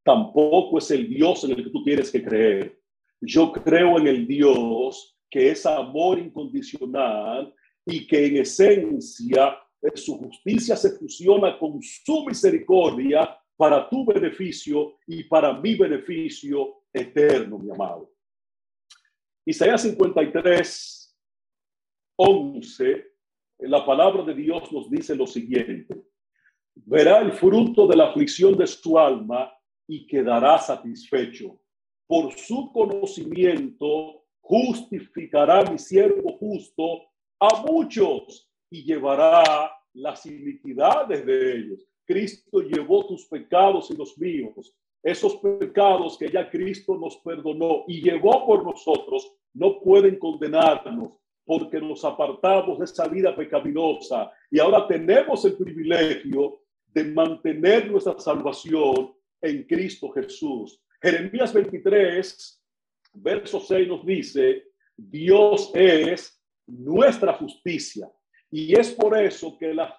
[0.04, 2.80] Tampoco es el Dios en el que tú tienes que creer.
[3.20, 9.56] Yo creo en el Dios que es amor incondicional y que en esencia
[9.94, 17.58] su justicia se fusiona con su misericordia para tu beneficio y para mi beneficio eterno,
[17.58, 18.12] mi amado.
[19.44, 21.18] Isaías 53,
[22.16, 23.09] 11,
[23.62, 26.10] la palabra de Dios nos dice lo siguiente
[26.86, 29.52] verá el fruto de la aflicción de su alma
[29.86, 31.58] y quedará satisfecho.
[32.06, 37.02] Por su conocimiento justificará mi siervo justo
[37.38, 41.86] a muchos y llevará las iniquidades de ellos.
[42.04, 44.74] Cristo llevó tus pecados y los míos.
[45.02, 51.12] Esos pecados que ya Cristo nos perdonó y llevó por nosotros no pueden condenarnos
[51.44, 58.18] porque nos apartamos de esa vida pecaminosa y ahora tenemos el privilegio de mantener nuestra
[58.18, 60.82] salvación en Cristo Jesús.
[61.00, 62.62] Jeremías 23,
[63.14, 64.64] verso 6 nos dice,
[64.96, 68.10] Dios es nuestra justicia.
[68.50, 69.96] Y es por eso que la,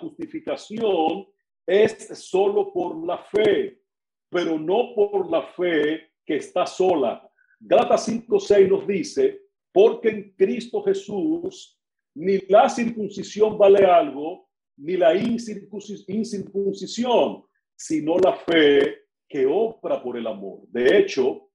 [0.00, 1.26] justificación
[1.66, 3.80] es solo por la fe,
[4.28, 7.28] pero no por la fe que está sola.
[7.60, 9.41] Gálatas 5, 6 nos dice,
[9.72, 11.78] porque en Cristo Jesús
[12.14, 17.44] ni la circuncisión vale algo, ni la incircuncisión,
[17.74, 18.98] sino la fe
[19.28, 20.60] que obra por el amor.
[20.68, 21.48] De hecho,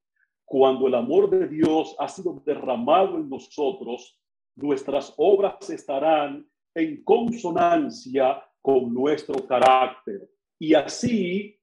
[0.44, 4.20] cuando el amor de Dios ha sido derramado en nosotros,
[4.56, 10.28] nuestras obras estarán en consonancia con nuestro carácter.
[10.58, 11.60] Y así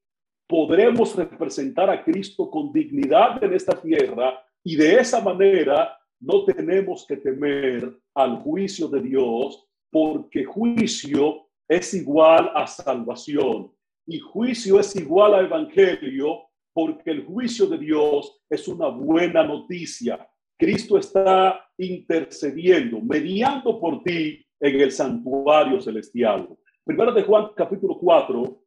[0.47, 7.05] podremos representar a Cristo con dignidad en esta tierra y de esa manera no tenemos
[7.07, 13.71] que temer al juicio de Dios porque juicio es igual a salvación
[14.07, 16.43] y juicio es igual a evangelio
[16.73, 20.27] porque el juicio de Dios es una buena noticia.
[20.57, 26.49] Cristo está intercediendo, mediando por ti en el santuario celestial.
[26.83, 28.61] Primero de Juan capítulo 4,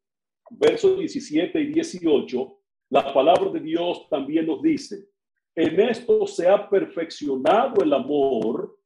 [0.50, 2.58] versos 17 y 18,
[2.90, 5.08] la palabra de Dios también nos dice,
[5.58, 8.78] en esto se ha perfeccionado el amor,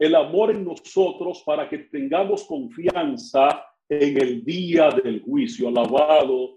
[0.00, 5.68] el amor en nosotros para que tengamos confianza en el día del juicio.
[5.68, 6.54] Alabado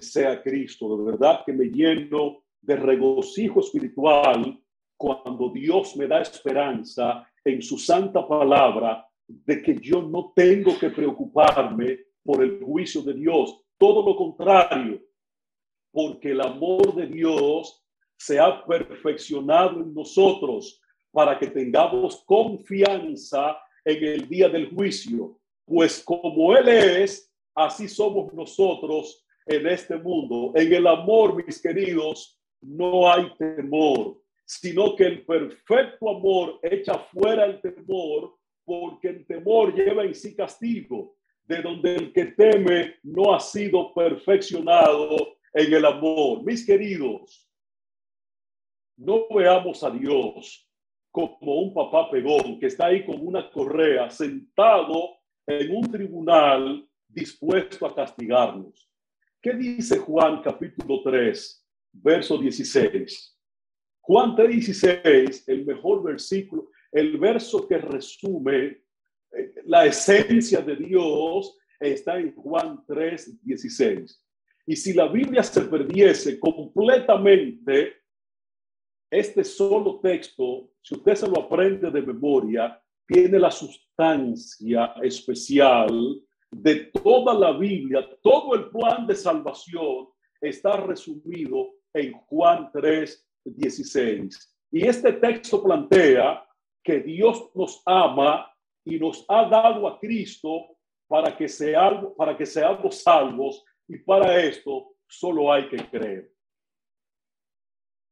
[0.00, 0.96] sea Cristo.
[0.96, 4.60] De verdad que me lleno de regocijo espiritual
[4.96, 10.90] cuando Dios me da esperanza en su santa palabra de que yo no tengo que
[10.90, 13.56] preocuparme por el juicio de Dios.
[13.78, 15.00] Todo lo contrario,
[15.92, 17.80] porque el amor de Dios
[18.20, 20.78] se ha perfeccionado en nosotros
[21.10, 25.38] para que tengamos confianza en el día del juicio.
[25.64, 30.52] Pues como Él es, así somos nosotros en este mundo.
[30.54, 37.46] En el amor, mis queridos, no hay temor, sino que el perfecto amor echa fuera
[37.46, 43.34] el temor, porque el temor lleva en sí castigo, de donde el que teme no
[43.34, 45.16] ha sido perfeccionado
[45.54, 46.44] en el amor.
[46.44, 47.49] Mis queridos,
[49.00, 50.68] no veamos a Dios
[51.10, 57.86] como un papá pegón que está ahí con una correa sentado en un tribunal dispuesto
[57.86, 58.88] a castigarnos.
[59.40, 63.38] ¿Qué dice Juan capítulo 3, verso 16?
[64.02, 68.82] Juan 3, 16, el mejor versículo, el verso que resume
[69.32, 74.24] eh, la esencia de Dios está en Juan 3, 16.
[74.66, 77.99] Y si la Biblia se perdiese completamente,
[79.10, 86.76] este solo texto, si usted se lo aprende de memoria, tiene la sustancia especial de
[86.86, 90.08] toda la Biblia, todo el plan de salvación
[90.40, 94.56] está resumido en Juan 3, 16.
[94.72, 96.46] Y este texto plantea
[96.82, 98.50] que Dios nos ama
[98.84, 100.76] y nos ha dado a Cristo
[101.08, 106.32] para que, sea, para que seamos salvos y para esto solo hay que creer.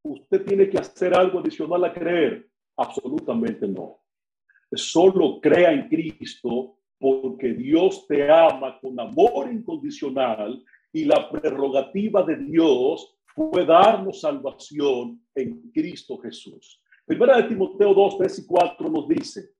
[0.08, 2.48] ¿Usted tiene que hacer algo adicional a creer?
[2.78, 4.00] Absolutamente no.
[4.72, 12.36] Solo crea en Cristo porque Dios te ama con amor incondicional y la prerrogativa de
[12.36, 16.82] Dios fue darnos salvación en Cristo Jesús.
[17.04, 19.50] Primera de Timoteo 2, 3 y 4 nos dice,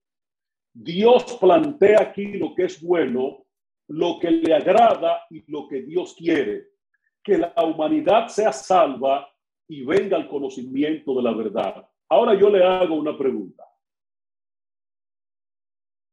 [0.73, 3.45] Dios plantea aquí lo que es bueno,
[3.89, 6.69] lo que le agrada y lo que Dios quiere,
[7.23, 9.29] que la humanidad sea salva
[9.69, 11.89] y venga al conocimiento de la verdad.
[12.09, 13.65] Ahora yo le hago una pregunta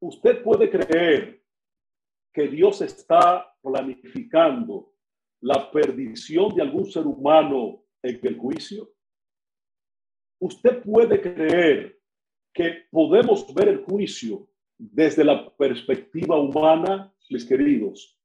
[0.00, 1.42] usted puede creer
[2.32, 4.92] que Dios está planificando
[5.40, 8.90] la perdición de algún ser humano en el juicio?
[10.40, 12.00] ¿Usted puede creer
[12.52, 14.48] que podemos ver el juicio
[14.78, 18.18] desde la perspectiva humana, mis queridos?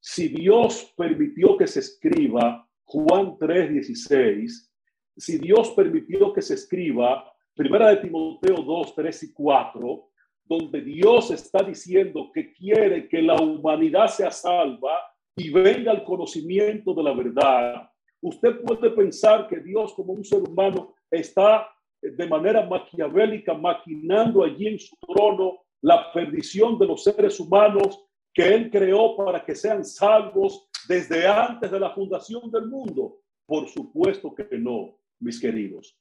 [0.00, 4.72] Si Dios permitió que se escriba Juan 3:16,
[5.16, 10.08] si Dios permitió que se escriba Primera de Timoteo 2, 3 y 4,
[10.44, 14.92] donde Dios está diciendo que quiere que la humanidad sea salva
[15.36, 17.90] y venga al conocimiento de la verdad.
[18.20, 21.68] Usted puede pensar que Dios como un ser humano está
[22.00, 28.54] de manera maquiavélica maquinando allí en su trono la perdición de los seres humanos que
[28.54, 33.18] Él creó para que sean salvos desde antes de la fundación del mundo.
[33.46, 35.98] Por supuesto que no, mis queridos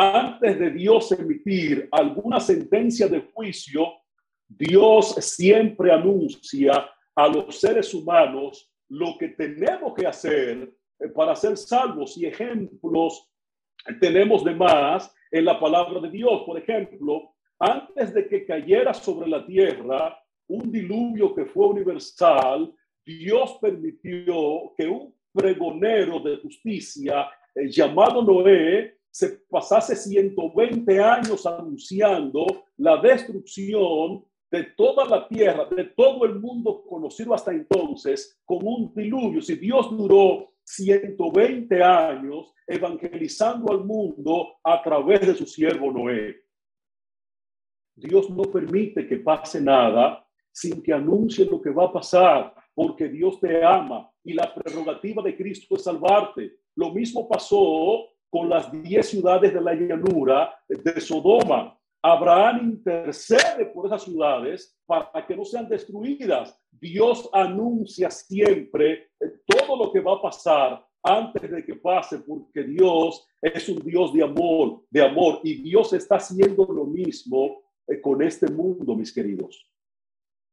[0.00, 3.94] antes de Dios emitir alguna sentencia de juicio,
[4.46, 11.56] Dios siempre anuncia a los seres humanos lo que tenemos que hacer eh, para ser
[11.56, 13.28] salvos y ejemplos
[14.00, 16.42] tenemos de más en la palabra de Dios.
[16.46, 20.16] Por ejemplo, antes de que cayera sobre la tierra
[20.46, 22.72] un diluvio que fue universal,
[23.08, 32.44] Dios permitió que un pregonero de justicia eh, llamado Noé se pasase 120 años anunciando
[32.76, 38.92] la destrucción de toda la tierra, de todo el mundo conocido hasta entonces, con un
[38.94, 39.40] diluvio.
[39.40, 46.42] Si Dios duró 120 años evangelizando al mundo a través de su siervo Noé.
[47.96, 53.08] Dios no permite que pase nada sin que anuncie lo que va a pasar, porque
[53.08, 56.58] Dios te ama y la prerrogativa de Cristo es salvarte.
[56.76, 61.76] Lo mismo pasó con las diez ciudades de la llanura de Sodoma.
[62.00, 66.56] Abraham intercede por esas ciudades para que no sean destruidas.
[66.70, 69.10] Dios anuncia siempre
[69.44, 74.12] todo lo que va a pasar antes de que pase, porque Dios es un Dios
[74.12, 79.12] de amor, de amor, y Dios está haciendo lo mismo eh, con este mundo, mis
[79.12, 79.68] queridos.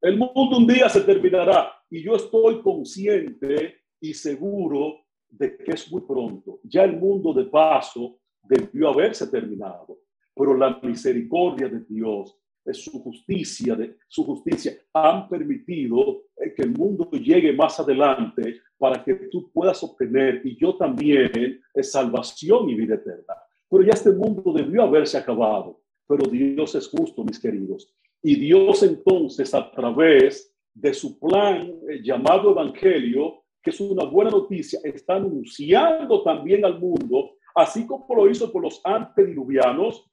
[0.01, 5.91] El mundo un día se terminará y yo estoy consciente y seguro de que es
[5.91, 6.59] muy pronto.
[6.63, 9.99] Ya el mundo de paso debió haberse terminado,
[10.35, 16.63] pero la misericordia de Dios, es su justicia, de su justicia han permitido eh, que
[16.63, 22.69] el mundo llegue más adelante para que tú puedas obtener y yo también es salvación
[22.69, 23.35] y vida eterna.
[23.69, 27.93] Pero ya este mundo debió haberse acabado, pero Dios es justo, mis queridos.
[28.21, 34.29] Y Dios entonces a través de su plan eh, llamado Evangelio, que es una buena
[34.29, 40.05] noticia, está anunciando también al mundo, así como lo hizo con los antediluvianos,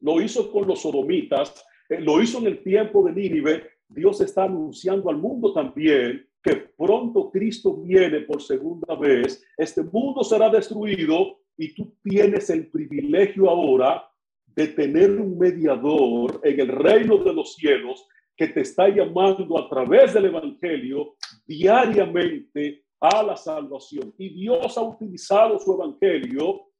[0.00, 4.44] lo hizo con los sodomitas, eh, lo hizo en el tiempo de Nínive, Dios está
[4.44, 11.40] anunciando al mundo también que pronto Cristo viene por segunda vez, este mundo será destruido
[11.58, 14.08] y tú tienes el privilegio ahora
[14.46, 18.06] de tener un mediador en el reino de los cielos
[18.40, 21.14] que te está llamando a través del Evangelio
[21.46, 24.14] diariamente a la salvación.
[24.16, 26.70] Y Dios ha utilizado su Evangelio,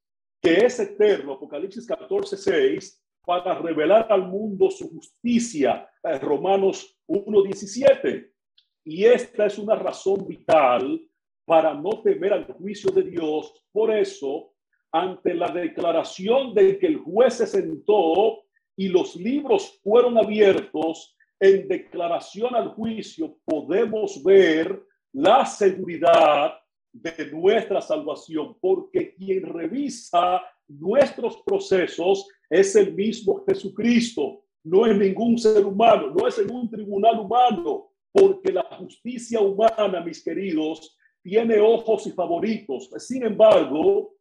[0.40, 7.42] que es eterno, Apocalipsis 14, 6, para revelar al mundo su justicia, eh, Romanos 1,
[7.42, 8.32] 17.
[8.84, 10.98] Y esta es una razón vital
[11.44, 13.66] para no temer al juicio de Dios.
[13.70, 14.54] Por eso,
[14.92, 18.44] ante la declaración de que el juez se sentó
[18.74, 24.80] y los libros fueron abiertos en declaración al juicio, podemos ver
[25.12, 26.53] la seguridad
[26.93, 35.38] de nuestra salvación, porque quien revisa nuestros procesos es el mismo Jesucristo, no es ningún
[35.38, 41.59] ser humano, no es en un tribunal humano, porque la justicia humana, mis queridos, tiene
[41.59, 42.91] ojos y favoritos.
[42.99, 44.14] Sin embargo,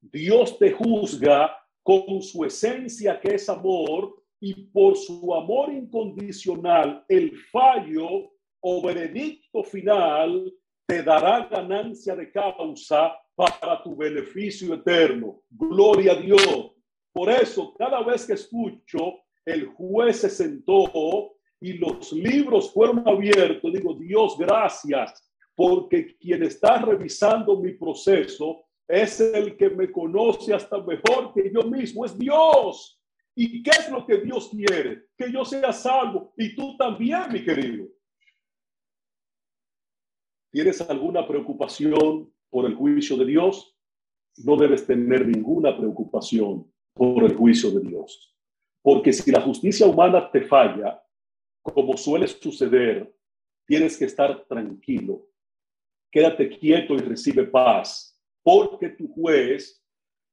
[0.00, 7.36] Dios te juzga con su esencia que es amor y por su amor incondicional, el
[7.50, 10.52] fallo o veredicto final
[10.86, 15.42] te dará ganancia de causa para tu beneficio eterno.
[15.50, 16.72] Gloria a Dios.
[17.12, 23.72] Por eso, cada vez que escucho, el juez se sentó y los libros fueron abiertos,
[23.72, 30.78] digo, Dios, gracias, porque quien está revisando mi proceso es el que me conoce hasta
[30.78, 32.97] mejor que yo mismo, es Dios.
[33.40, 35.10] ¿Y qué es lo que Dios quiere?
[35.16, 37.86] Que yo sea salvo y tú también, mi querido.
[40.50, 43.78] ¿Tienes alguna preocupación por el juicio de Dios?
[44.38, 48.36] No debes tener ninguna preocupación por el juicio de Dios.
[48.82, 51.00] Porque si la justicia humana te falla,
[51.62, 53.14] como suele suceder,
[53.68, 55.28] tienes que estar tranquilo.
[56.10, 59.80] Quédate quieto y recibe paz, porque tu juez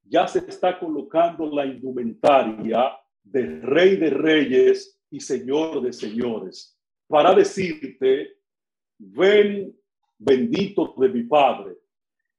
[0.05, 7.33] ya se está colocando la indumentaria de rey de reyes y señor de señores, para
[7.33, 8.37] decirte,
[8.97, 9.75] ven
[10.17, 11.77] bendito de mi Padre,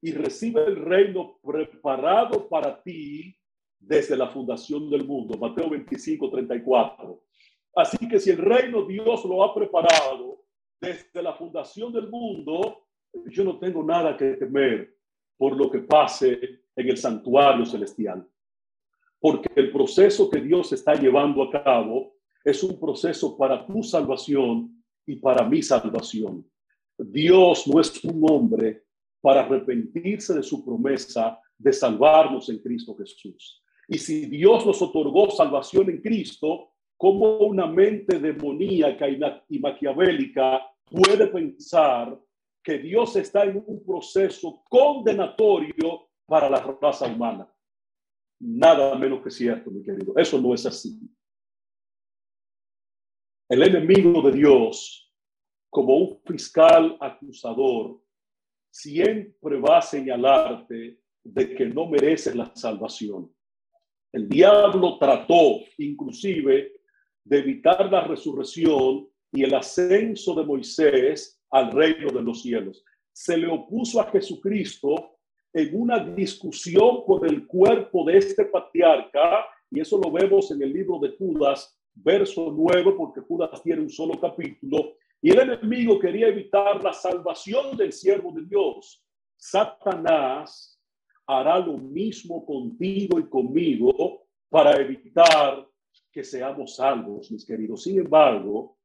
[0.01, 3.35] y recibe el reino preparado para ti
[3.79, 5.37] desde la fundación del mundo.
[5.37, 7.23] Mateo 25, 34.
[7.75, 10.43] Así que si el reino Dios lo ha preparado
[10.79, 12.85] desde la fundación del mundo,
[13.25, 14.96] yo no tengo nada que temer
[15.37, 18.27] por lo que pase en el santuario celestial.
[19.19, 24.83] Porque el proceso que Dios está llevando a cabo es un proceso para tu salvación
[25.05, 26.45] y para mi salvación.
[26.97, 28.83] Dios no es un hombre
[29.21, 33.61] para arrepentirse de su promesa de salvarnos en Cristo Jesús.
[33.87, 41.27] Y si Dios nos otorgó salvación en Cristo, ¿cómo una mente demoníaca y maquiavélica puede
[41.27, 42.17] pensar
[42.63, 47.51] que Dios está en un proceso condenatorio para la raza humana?
[48.39, 50.13] Nada menos que cierto, mi querido.
[50.17, 50.99] Eso no es así.
[53.49, 55.13] El enemigo de Dios,
[55.69, 58.01] como un fiscal acusador,
[58.69, 63.33] siempre va a señalarte de que no mereces la salvación.
[64.11, 66.73] El diablo trató inclusive
[67.23, 72.83] de evitar la resurrección y el ascenso de Moisés al reino de los cielos.
[73.11, 75.17] Se le opuso a Jesucristo
[75.53, 80.71] en una discusión con el cuerpo de este patriarca, y eso lo vemos en el
[80.71, 86.27] libro de Judas, verso 9, porque Judas tiene un solo capítulo, Y el enemigo quería
[86.27, 89.03] evitar la salvación del siervo de Dios.
[89.35, 90.79] Satanás
[91.25, 95.67] hará lo mismo contigo y conmigo para evitar
[96.11, 97.83] que seamos salvos, mis queridos.
[97.83, 98.76] Sin embargo,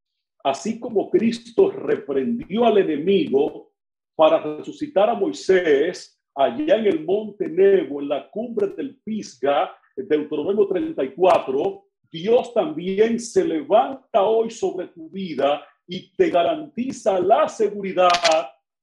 [0.42, 3.72] así como Cristo reprendió al enemigo
[4.14, 10.66] para resucitar a Moisés allá en el monte Nebo, en la cumbre del Pisga, Deuteronomio
[10.66, 18.10] 34, Dios también se levanta hoy sobre tu vida y te garantiza la seguridad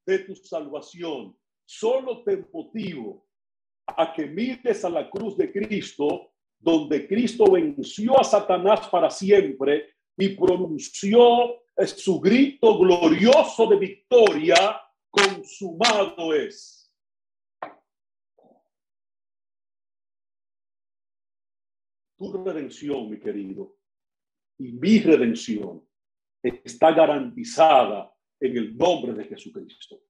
[0.06, 1.36] de tu salvación.
[1.66, 3.26] Solo te motivo
[3.86, 9.88] a que mires a la cruz de Cristo, donde Cristo venció a Satanás para siempre
[10.20, 16.94] y pronunció su grito glorioso de victoria, consumado es.
[22.18, 23.78] Tu redención, mi querido,
[24.58, 25.88] y mi redención
[26.44, 30.02] está garantizada en el nombre de Jesucristo.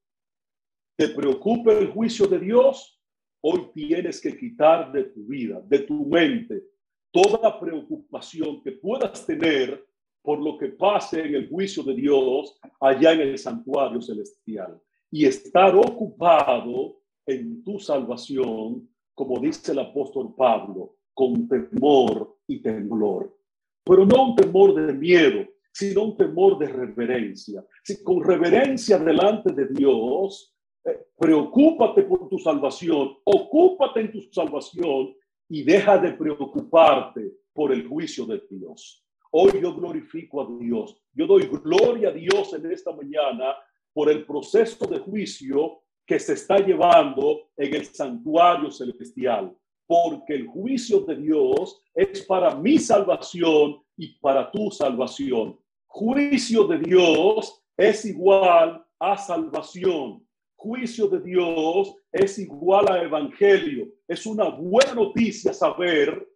[0.98, 3.00] ¿Te preocupa el juicio de Dios?
[3.42, 6.64] Hoy tienes que quitar de tu vida, de tu mente,
[7.12, 9.89] toda preocupación que puedas tener
[10.22, 14.80] por lo que pase en el juicio de Dios allá en el santuario celestial
[15.12, 23.36] y estar ocupado en tu salvación, como dice el apóstol Pablo, con temor y temblor.
[23.84, 27.66] Pero no un temor de miedo, sino un temor de reverencia.
[27.84, 30.56] Si con reverencia delante de Dios,
[30.86, 35.14] eh, preocúpate por tu salvación, ocúpate en tu salvación
[35.48, 39.06] y deja de preocuparte por el juicio de Dios.
[39.32, 41.00] Hoy yo glorifico a Dios.
[41.14, 43.56] Yo doy gloria a Dios en esta mañana
[43.94, 49.56] por el proceso de juicio que se está llevando en el santuario celestial.
[49.86, 55.60] Porque el juicio de Dios es para mi salvación y para tu salvación.
[55.86, 60.26] Juicio de Dios es igual a salvación.
[60.56, 63.88] Juicio de Dios es igual a evangelio.
[64.08, 66.29] Es una buena noticia saber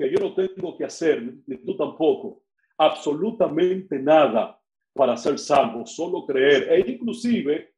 [0.00, 2.42] que yo no tengo que hacer, ni tú tampoco,
[2.78, 4.58] absolutamente nada
[4.94, 6.72] para ser salvo, solo creer.
[6.72, 7.74] E inclusive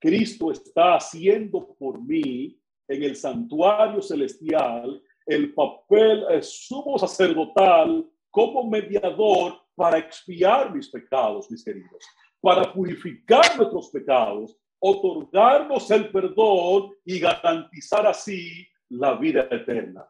[0.00, 2.58] Cristo está haciendo por mí
[2.88, 11.62] en el santuario celestial el papel sumo sacerdotal como mediador para expiar mis pecados, mis
[11.62, 12.02] queridos,
[12.40, 20.08] para purificar nuestros pecados, otorgarnos el perdón y garantizar así la vida eterna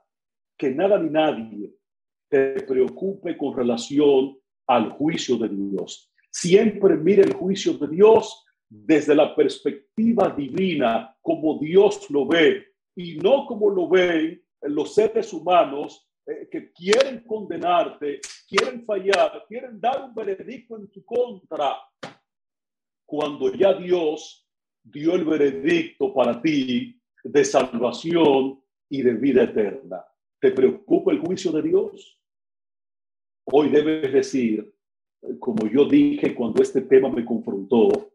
[0.59, 1.73] que nada ni nadie
[2.29, 4.37] te preocupe con relación
[4.67, 6.13] al juicio de Dios.
[6.31, 13.17] Siempre mire el juicio de Dios desde la perspectiva divina, como Dios lo ve, y
[13.17, 20.05] no como lo ven los seres humanos eh, que quieren condenarte, quieren fallar, quieren dar
[20.05, 21.77] un veredicto en tu contra,
[23.07, 24.47] cuando ya Dios
[24.83, 30.05] dio el veredicto para ti de salvación y de vida eterna.
[30.41, 32.17] ¿Te preocupa el juicio de Dios?
[33.45, 34.73] Hoy debes decir,
[35.41, 38.13] como yo dije cuando este tema me confrontó,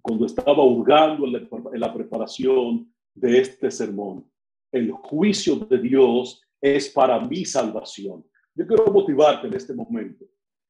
[0.00, 4.30] cuando estaba hurgando en la, preparación de este sermón,
[4.70, 8.24] el juicio de Dios es para mi salvación.
[8.54, 10.26] Yo quiero motivarte en este momento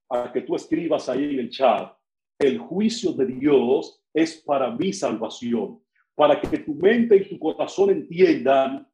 [0.09, 1.93] a que tú escribas ahí en el chat,
[2.39, 5.83] el juicio de Dios es para mi salvación,
[6.15, 8.88] para que tu mente y tu corazón entiendan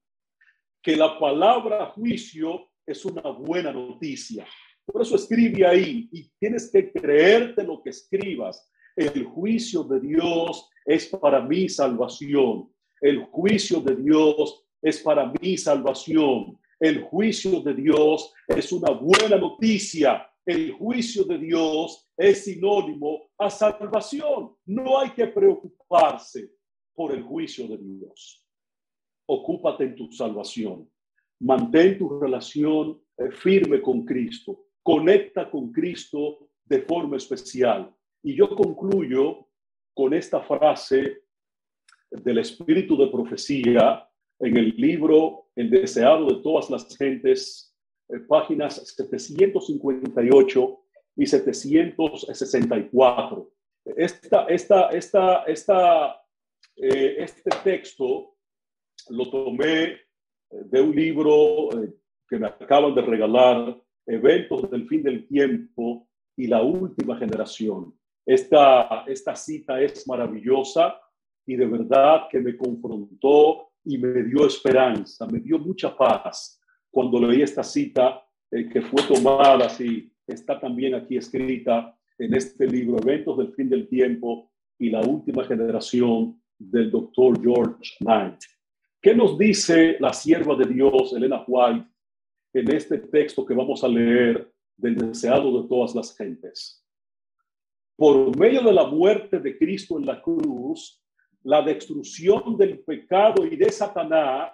[0.84, 4.46] que la palabra juicio es una buena noticia.
[4.84, 8.70] Por eso escribe ahí y tienes que creerte lo que escribas.
[8.94, 12.70] El juicio de Dios es para mi salvación.
[13.00, 16.60] El juicio de Dios es para mi salvación.
[16.78, 20.30] El juicio de Dios es una buena noticia.
[20.44, 24.54] El juicio de Dios es sinónimo a salvación.
[24.66, 26.50] No hay que preocuparse
[26.94, 28.43] por el juicio de Dios
[29.26, 30.88] ocúpate en tu salvación.
[31.40, 34.66] Mantén tu relación eh, firme con Cristo.
[34.82, 37.90] Conecta con Cristo de forma especial.
[38.22, 39.48] Y yo concluyo
[39.94, 41.22] con esta frase
[42.10, 44.08] del espíritu de profecía
[44.40, 47.72] en el libro El deseado de todas las gentes,
[48.08, 50.80] eh, páginas 758
[51.16, 53.50] y 764.
[53.96, 56.22] Esta, esta, esta, esta,
[56.76, 58.33] eh, este texto
[59.10, 59.98] lo tomé eh,
[60.50, 61.94] de un libro eh,
[62.28, 67.94] que me acaban de regalar, Eventos del fin del tiempo y la última generación.
[68.26, 71.00] Esta, esta cita es maravillosa
[71.46, 76.60] y de verdad que me confrontó y me dio esperanza, me dio mucha paz
[76.94, 82.66] cuando leí esta cita eh, que fue tomada, así está también aquí escrita en este
[82.66, 88.38] libro, Eventos del Fin del Tiempo y la Última Generación del doctor George Knight.
[89.04, 91.86] ¿Qué nos dice la sierva de Dios, Elena White,
[92.54, 96.82] en este texto que vamos a leer del deseado de todas las gentes?
[97.96, 101.04] Por medio de la muerte de Cristo en la cruz,
[101.42, 104.52] la destrucción del pecado y de Satanás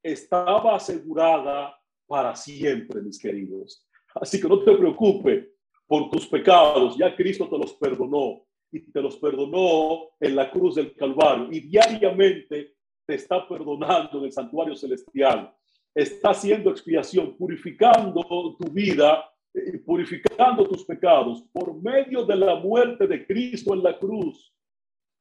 [0.00, 1.76] estaba asegurada
[2.06, 3.84] para siempre, mis queridos.
[4.14, 5.48] Así que no te preocupes
[5.88, 10.76] por tus pecados, ya Cristo te los perdonó y te los perdonó en la cruz
[10.76, 12.76] del Calvario y diariamente
[13.10, 15.52] te está perdonando en el santuario celestial.
[15.92, 18.22] Está haciendo expiación, purificando
[18.56, 23.98] tu vida, y purificando tus pecados por medio de la muerte de Cristo en la
[23.98, 24.54] cruz.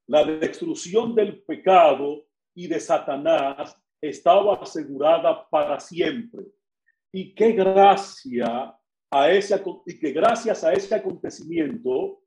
[0.06, 6.44] La destrucción del pecado y de Satanás estaba asegurada para siempre.
[7.12, 8.78] Y qué gracia
[9.10, 12.22] a ese y que gracias a ese acontecimiento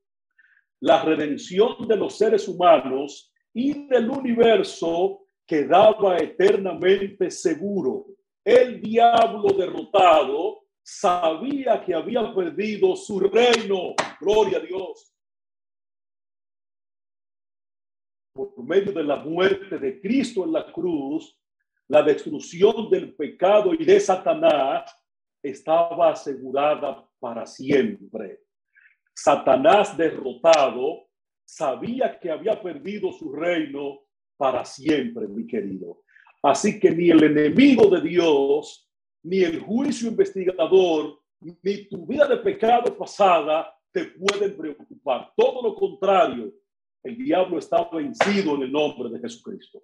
[0.81, 8.07] la redención de los seres humanos y del universo quedaba eternamente seguro.
[8.45, 13.95] El diablo derrotado sabía que había perdido su reino.
[14.21, 15.15] Gloria a Dios.
[18.35, 21.39] Por medio de la muerte de Cristo en la cruz,
[21.89, 24.91] la destrucción del pecado y de Satanás
[25.43, 28.41] estaba asegurada para siempre.
[29.15, 31.09] Satanás derrotado
[31.45, 34.02] sabía que había perdido su reino
[34.43, 36.03] para siempre, mi querido.
[36.43, 38.91] Así que ni el enemigo de Dios,
[39.23, 45.33] ni el juicio investigador, ni tu vida de pecado pasada te pueden preocupar.
[45.37, 46.53] Todo lo contrario,
[47.05, 49.81] el diablo está vencido en el nombre de Jesucristo.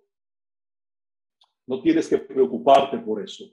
[1.65, 3.45] No tienes que preocuparte por eso.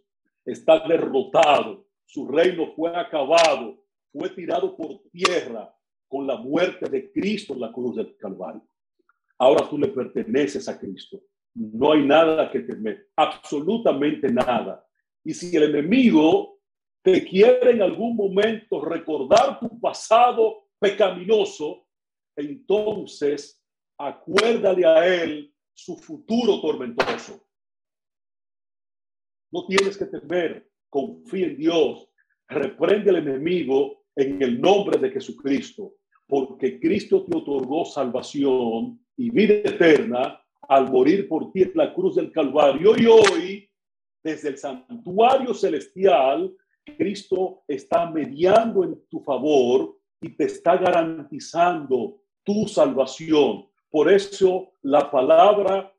[0.44, 1.86] Está derrotado.
[2.04, 3.80] Su reino fue acabado
[4.12, 5.72] fue tirado por tierra
[6.08, 8.68] con la muerte de Cristo en la cruz del Calvario.
[9.38, 11.22] Ahora tú le perteneces a Cristo.
[11.54, 14.86] No hay nada que temer, absolutamente nada.
[15.24, 16.60] Y si el enemigo
[17.02, 21.88] te quiere en algún momento recordar tu pasado pecaminoso,
[22.36, 23.64] entonces
[23.98, 27.48] acuérdale a él su futuro tormentoso.
[29.52, 32.10] No tienes que temer, confía en Dios,
[32.48, 35.96] reprende al enemigo en el nombre de Jesucristo,
[36.28, 42.16] porque Cristo te otorgó salvación y vida eterna al morir por ti en la cruz
[42.16, 42.96] del Calvario.
[42.98, 43.70] Y hoy,
[44.24, 46.56] desde el santuario celestial,
[46.98, 53.68] Cristo está mediando en tu favor y te está garantizando tu salvación.
[53.90, 55.92] Por eso la palabra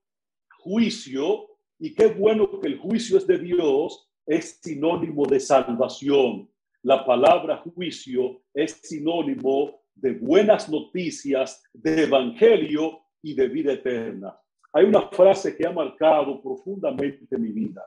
[0.59, 1.47] juicio,
[1.79, 6.49] y qué bueno que el juicio es de Dios, es sinónimo de salvación
[6.87, 14.39] la palabra juicio es sinónimo de buenas noticias, de evangelio y de vida eterna.
[14.73, 17.85] Hay una frase que ha marcado profundamente mi vida.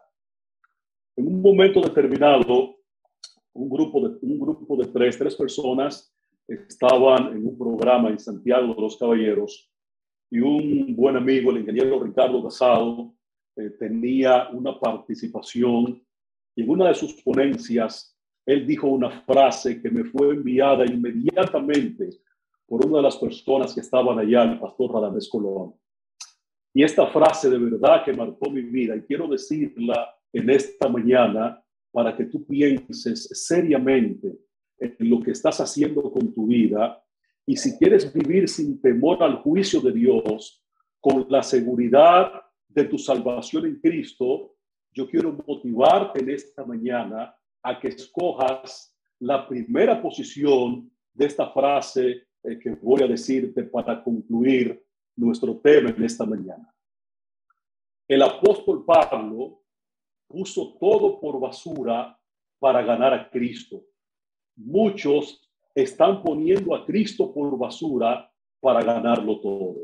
[1.16, 2.76] En un momento determinado,
[3.54, 6.14] un grupo de, un grupo de tres, tres personas
[6.46, 9.72] estaban en un programa en Santiago de los Caballeros
[10.30, 13.14] y un buen amigo, el ingeniero Ricardo Casado,
[13.56, 16.04] eh, tenía una participación
[16.54, 18.14] y en una de sus ponencias
[18.46, 22.10] él dijo una frase que me fue enviada inmediatamente
[22.70, 25.74] por una de las personas que estaban allá, el pastor Radamés Colón.
[26.74, 31.64] Y esta frase de verdad que marcó mi vida y quiero decirla en esta mañana
[31.92, 34.38] para que tú pienses seriamente
[34.78, 37.04] en lo que estás haciendo con tu vida
[37.48, 40.64] y si quieres vivir sin temor al juicio de Dios,
[41.00, 42.32] con la seguridad
[42.68, 44.56] de tu salvación en Cristo,
[44.94, 52.29] yo quiero motivarte en esta mañana a que escojas la primera posición de esta frase
[52.50, 54.84] eh, que voy a decirte para concluir
[55.16, 56.74] nuestro tema en esta mañana.
[58.08, 59.62] El apóstol Pablo
[60.28, 62.18] puso todo por basura
[62.60, 63.84] para ganar a Cristo.
[64.56, 65.42] Muchos
[65.76, 69.78] están poniendo a Cristo por basura para ganarlo todo.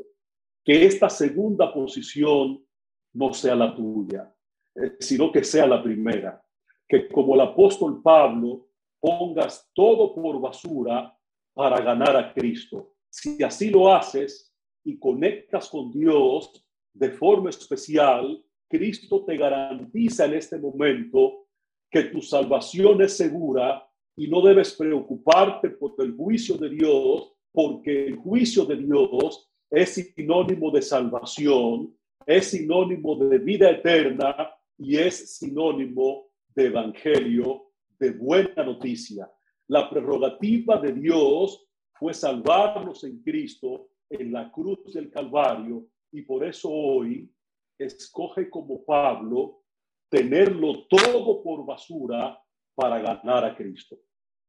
[0.63, 2.65] Que esta segunda posición
[3.13, 4.33] no sea la tuya,
[4.75, 6.41] eh, sino que sea la primera
[6.87, 8.67] que como el apóstol Pablo
[8.99, 11.17] pongas todo por basura
[11.55, 12.93] para ganar a Cristo.
[13.09, 14.53] Si así lo haces
[14.83, 21.47] y conectas con Dios de forma especial, Cristo te garantiza en este momento
[21.89, 23.87] que tu salvación es segura
[24.17, 29.93] y no debes preocuparte por el juicio de Dios, porque el juicio de Dios es
[29.93, 31.95] sinónimo de salvación,
[32.25, 39.29] es sinónimo de vida eterna y es sinónimo de evangelio, de buena noticia.
[39.67, 46.45] La prerrogativa de Dios fue salvarnos en Cristo en la cruz del Calvario y por
[46.45, 47.31] eso hoy
[47.77, 49.63] escoge como Pablo
[50.09, 52.39] tenerlo todo por basura
[52.75, 53.97] para ganar a Cristo.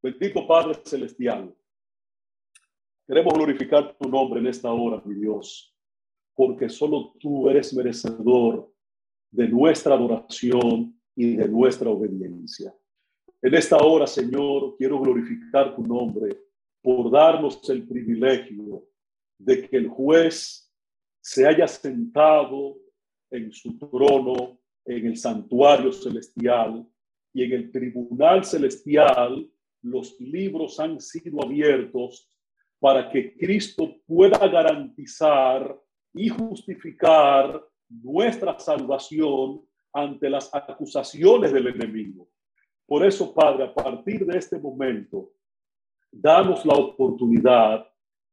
[0.02, 1.54] Bendito Padre Celestial,
[3.06, 5.74] queremos glorificar tu nombre en esta hora, mi Dios,
[6.34, 8.72] porque solo tú eres merecedor
[9.30, 12.74] de nuestra adoración y de nuestra obediencia.
[13.42, 16.36] En esta hora, Señor, quiero glorificar tu nombre
[16.82, 18.84] por darnos el privilegio
[19.38, 20.72] de que el juez
[21.20, 22.76] se haya sentado
[23.30, 26.86] en su trono, en el santuario celestial
[27.34, 29.50] y en el tribunal celestial,
[29.82, 32.30] los libros han sido abiertos
[32.78, 35.78] para que Cristo pueda garantizar
[36.14, 39.62] y justificar nuestra salvación
[39.92, 42.28] ante las acusaciones del enemigo.
[42.86, 45.32] Por eso, Padre, a partir de este momento,
[46.10, 47.86] danos la oportunidad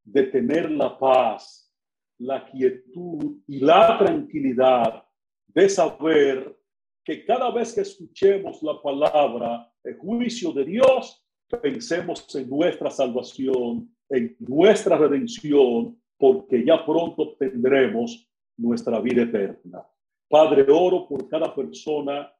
[0.03, 1.71] de tener la paz,
[2.19, 5.03] la quietud y la tranquilidad
[5.47, 6.55] de saber
[7.03, 11.23] que cada vez que escuchemos la palabra, el juicio de Dios,
[11.61, 18.27] pensemos en nuestra salvación, en nuestra redención, porque ya pronto obtendremos
[18.57, 19.85] nuestra vida eterna.
[20.29, 22.32] Padre, oro por cada persona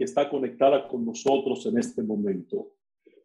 [0.00, 2.70] que está conectada con nosotros en este momento.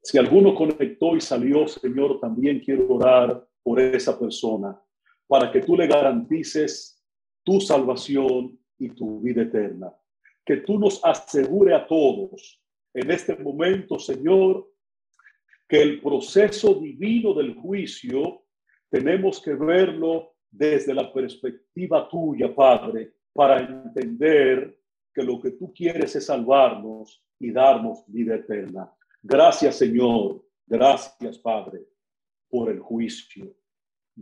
[0.03, 4.77] Si alguno conectó y salió, Señor, también quiero orar por esa persona
[5.25, 7.01] para que tú le garantices
[7.45, 9.95] tu salvación y tu vida eterna.
[10.45, 12.61] Que tú nos asegure a todos
[12.93, 14.69] en este momento, Señor,
[15.69, 18.43] que el proceso divino del juicio
[18.89, 24.77] tenemos que verlo desde la perspectiva tuya, Padre, para entender
[25.15, 28.93] que lo que tú quieres es salvarnos y darnos vida eterna.
[29.23, 30.43] Gracias, Señor.
[30.67, 31.85] Gracias, Padre,
[32.49, 33.55] por el juicio.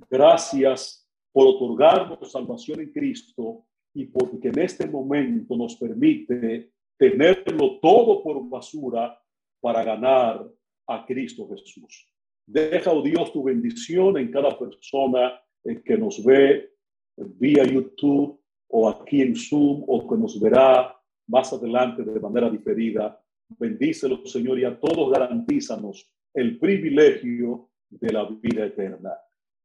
[0.10, 3.66] Gracias por otorgarnos salvación en Cristo
[3.96, 9.20] y porque en este momento nos permite tenerlo todo por basura
[9.60, 10.48] para ganar
[10.88, 12.08] a Cristo Jesús.
[12.46, 16.72] Deja, oh Dios, tu bendición en cada persona que nos ve
[17.16, 20.96] vía YouTube o aquí en Zoom o que nos verá
[21.28, 23.20] más adelante de manera diferida.
[23.58, 29.14] Bendícelo, Señor, y a todos garantízanos el privilegio de la vida eterna.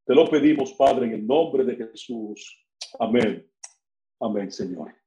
[0.05, 2.65] Te lo pedimos, Padre, en el nombre de Jesús.
[2.99, 3.45] Amén.
[4.19, 4.98] Amén, Señor.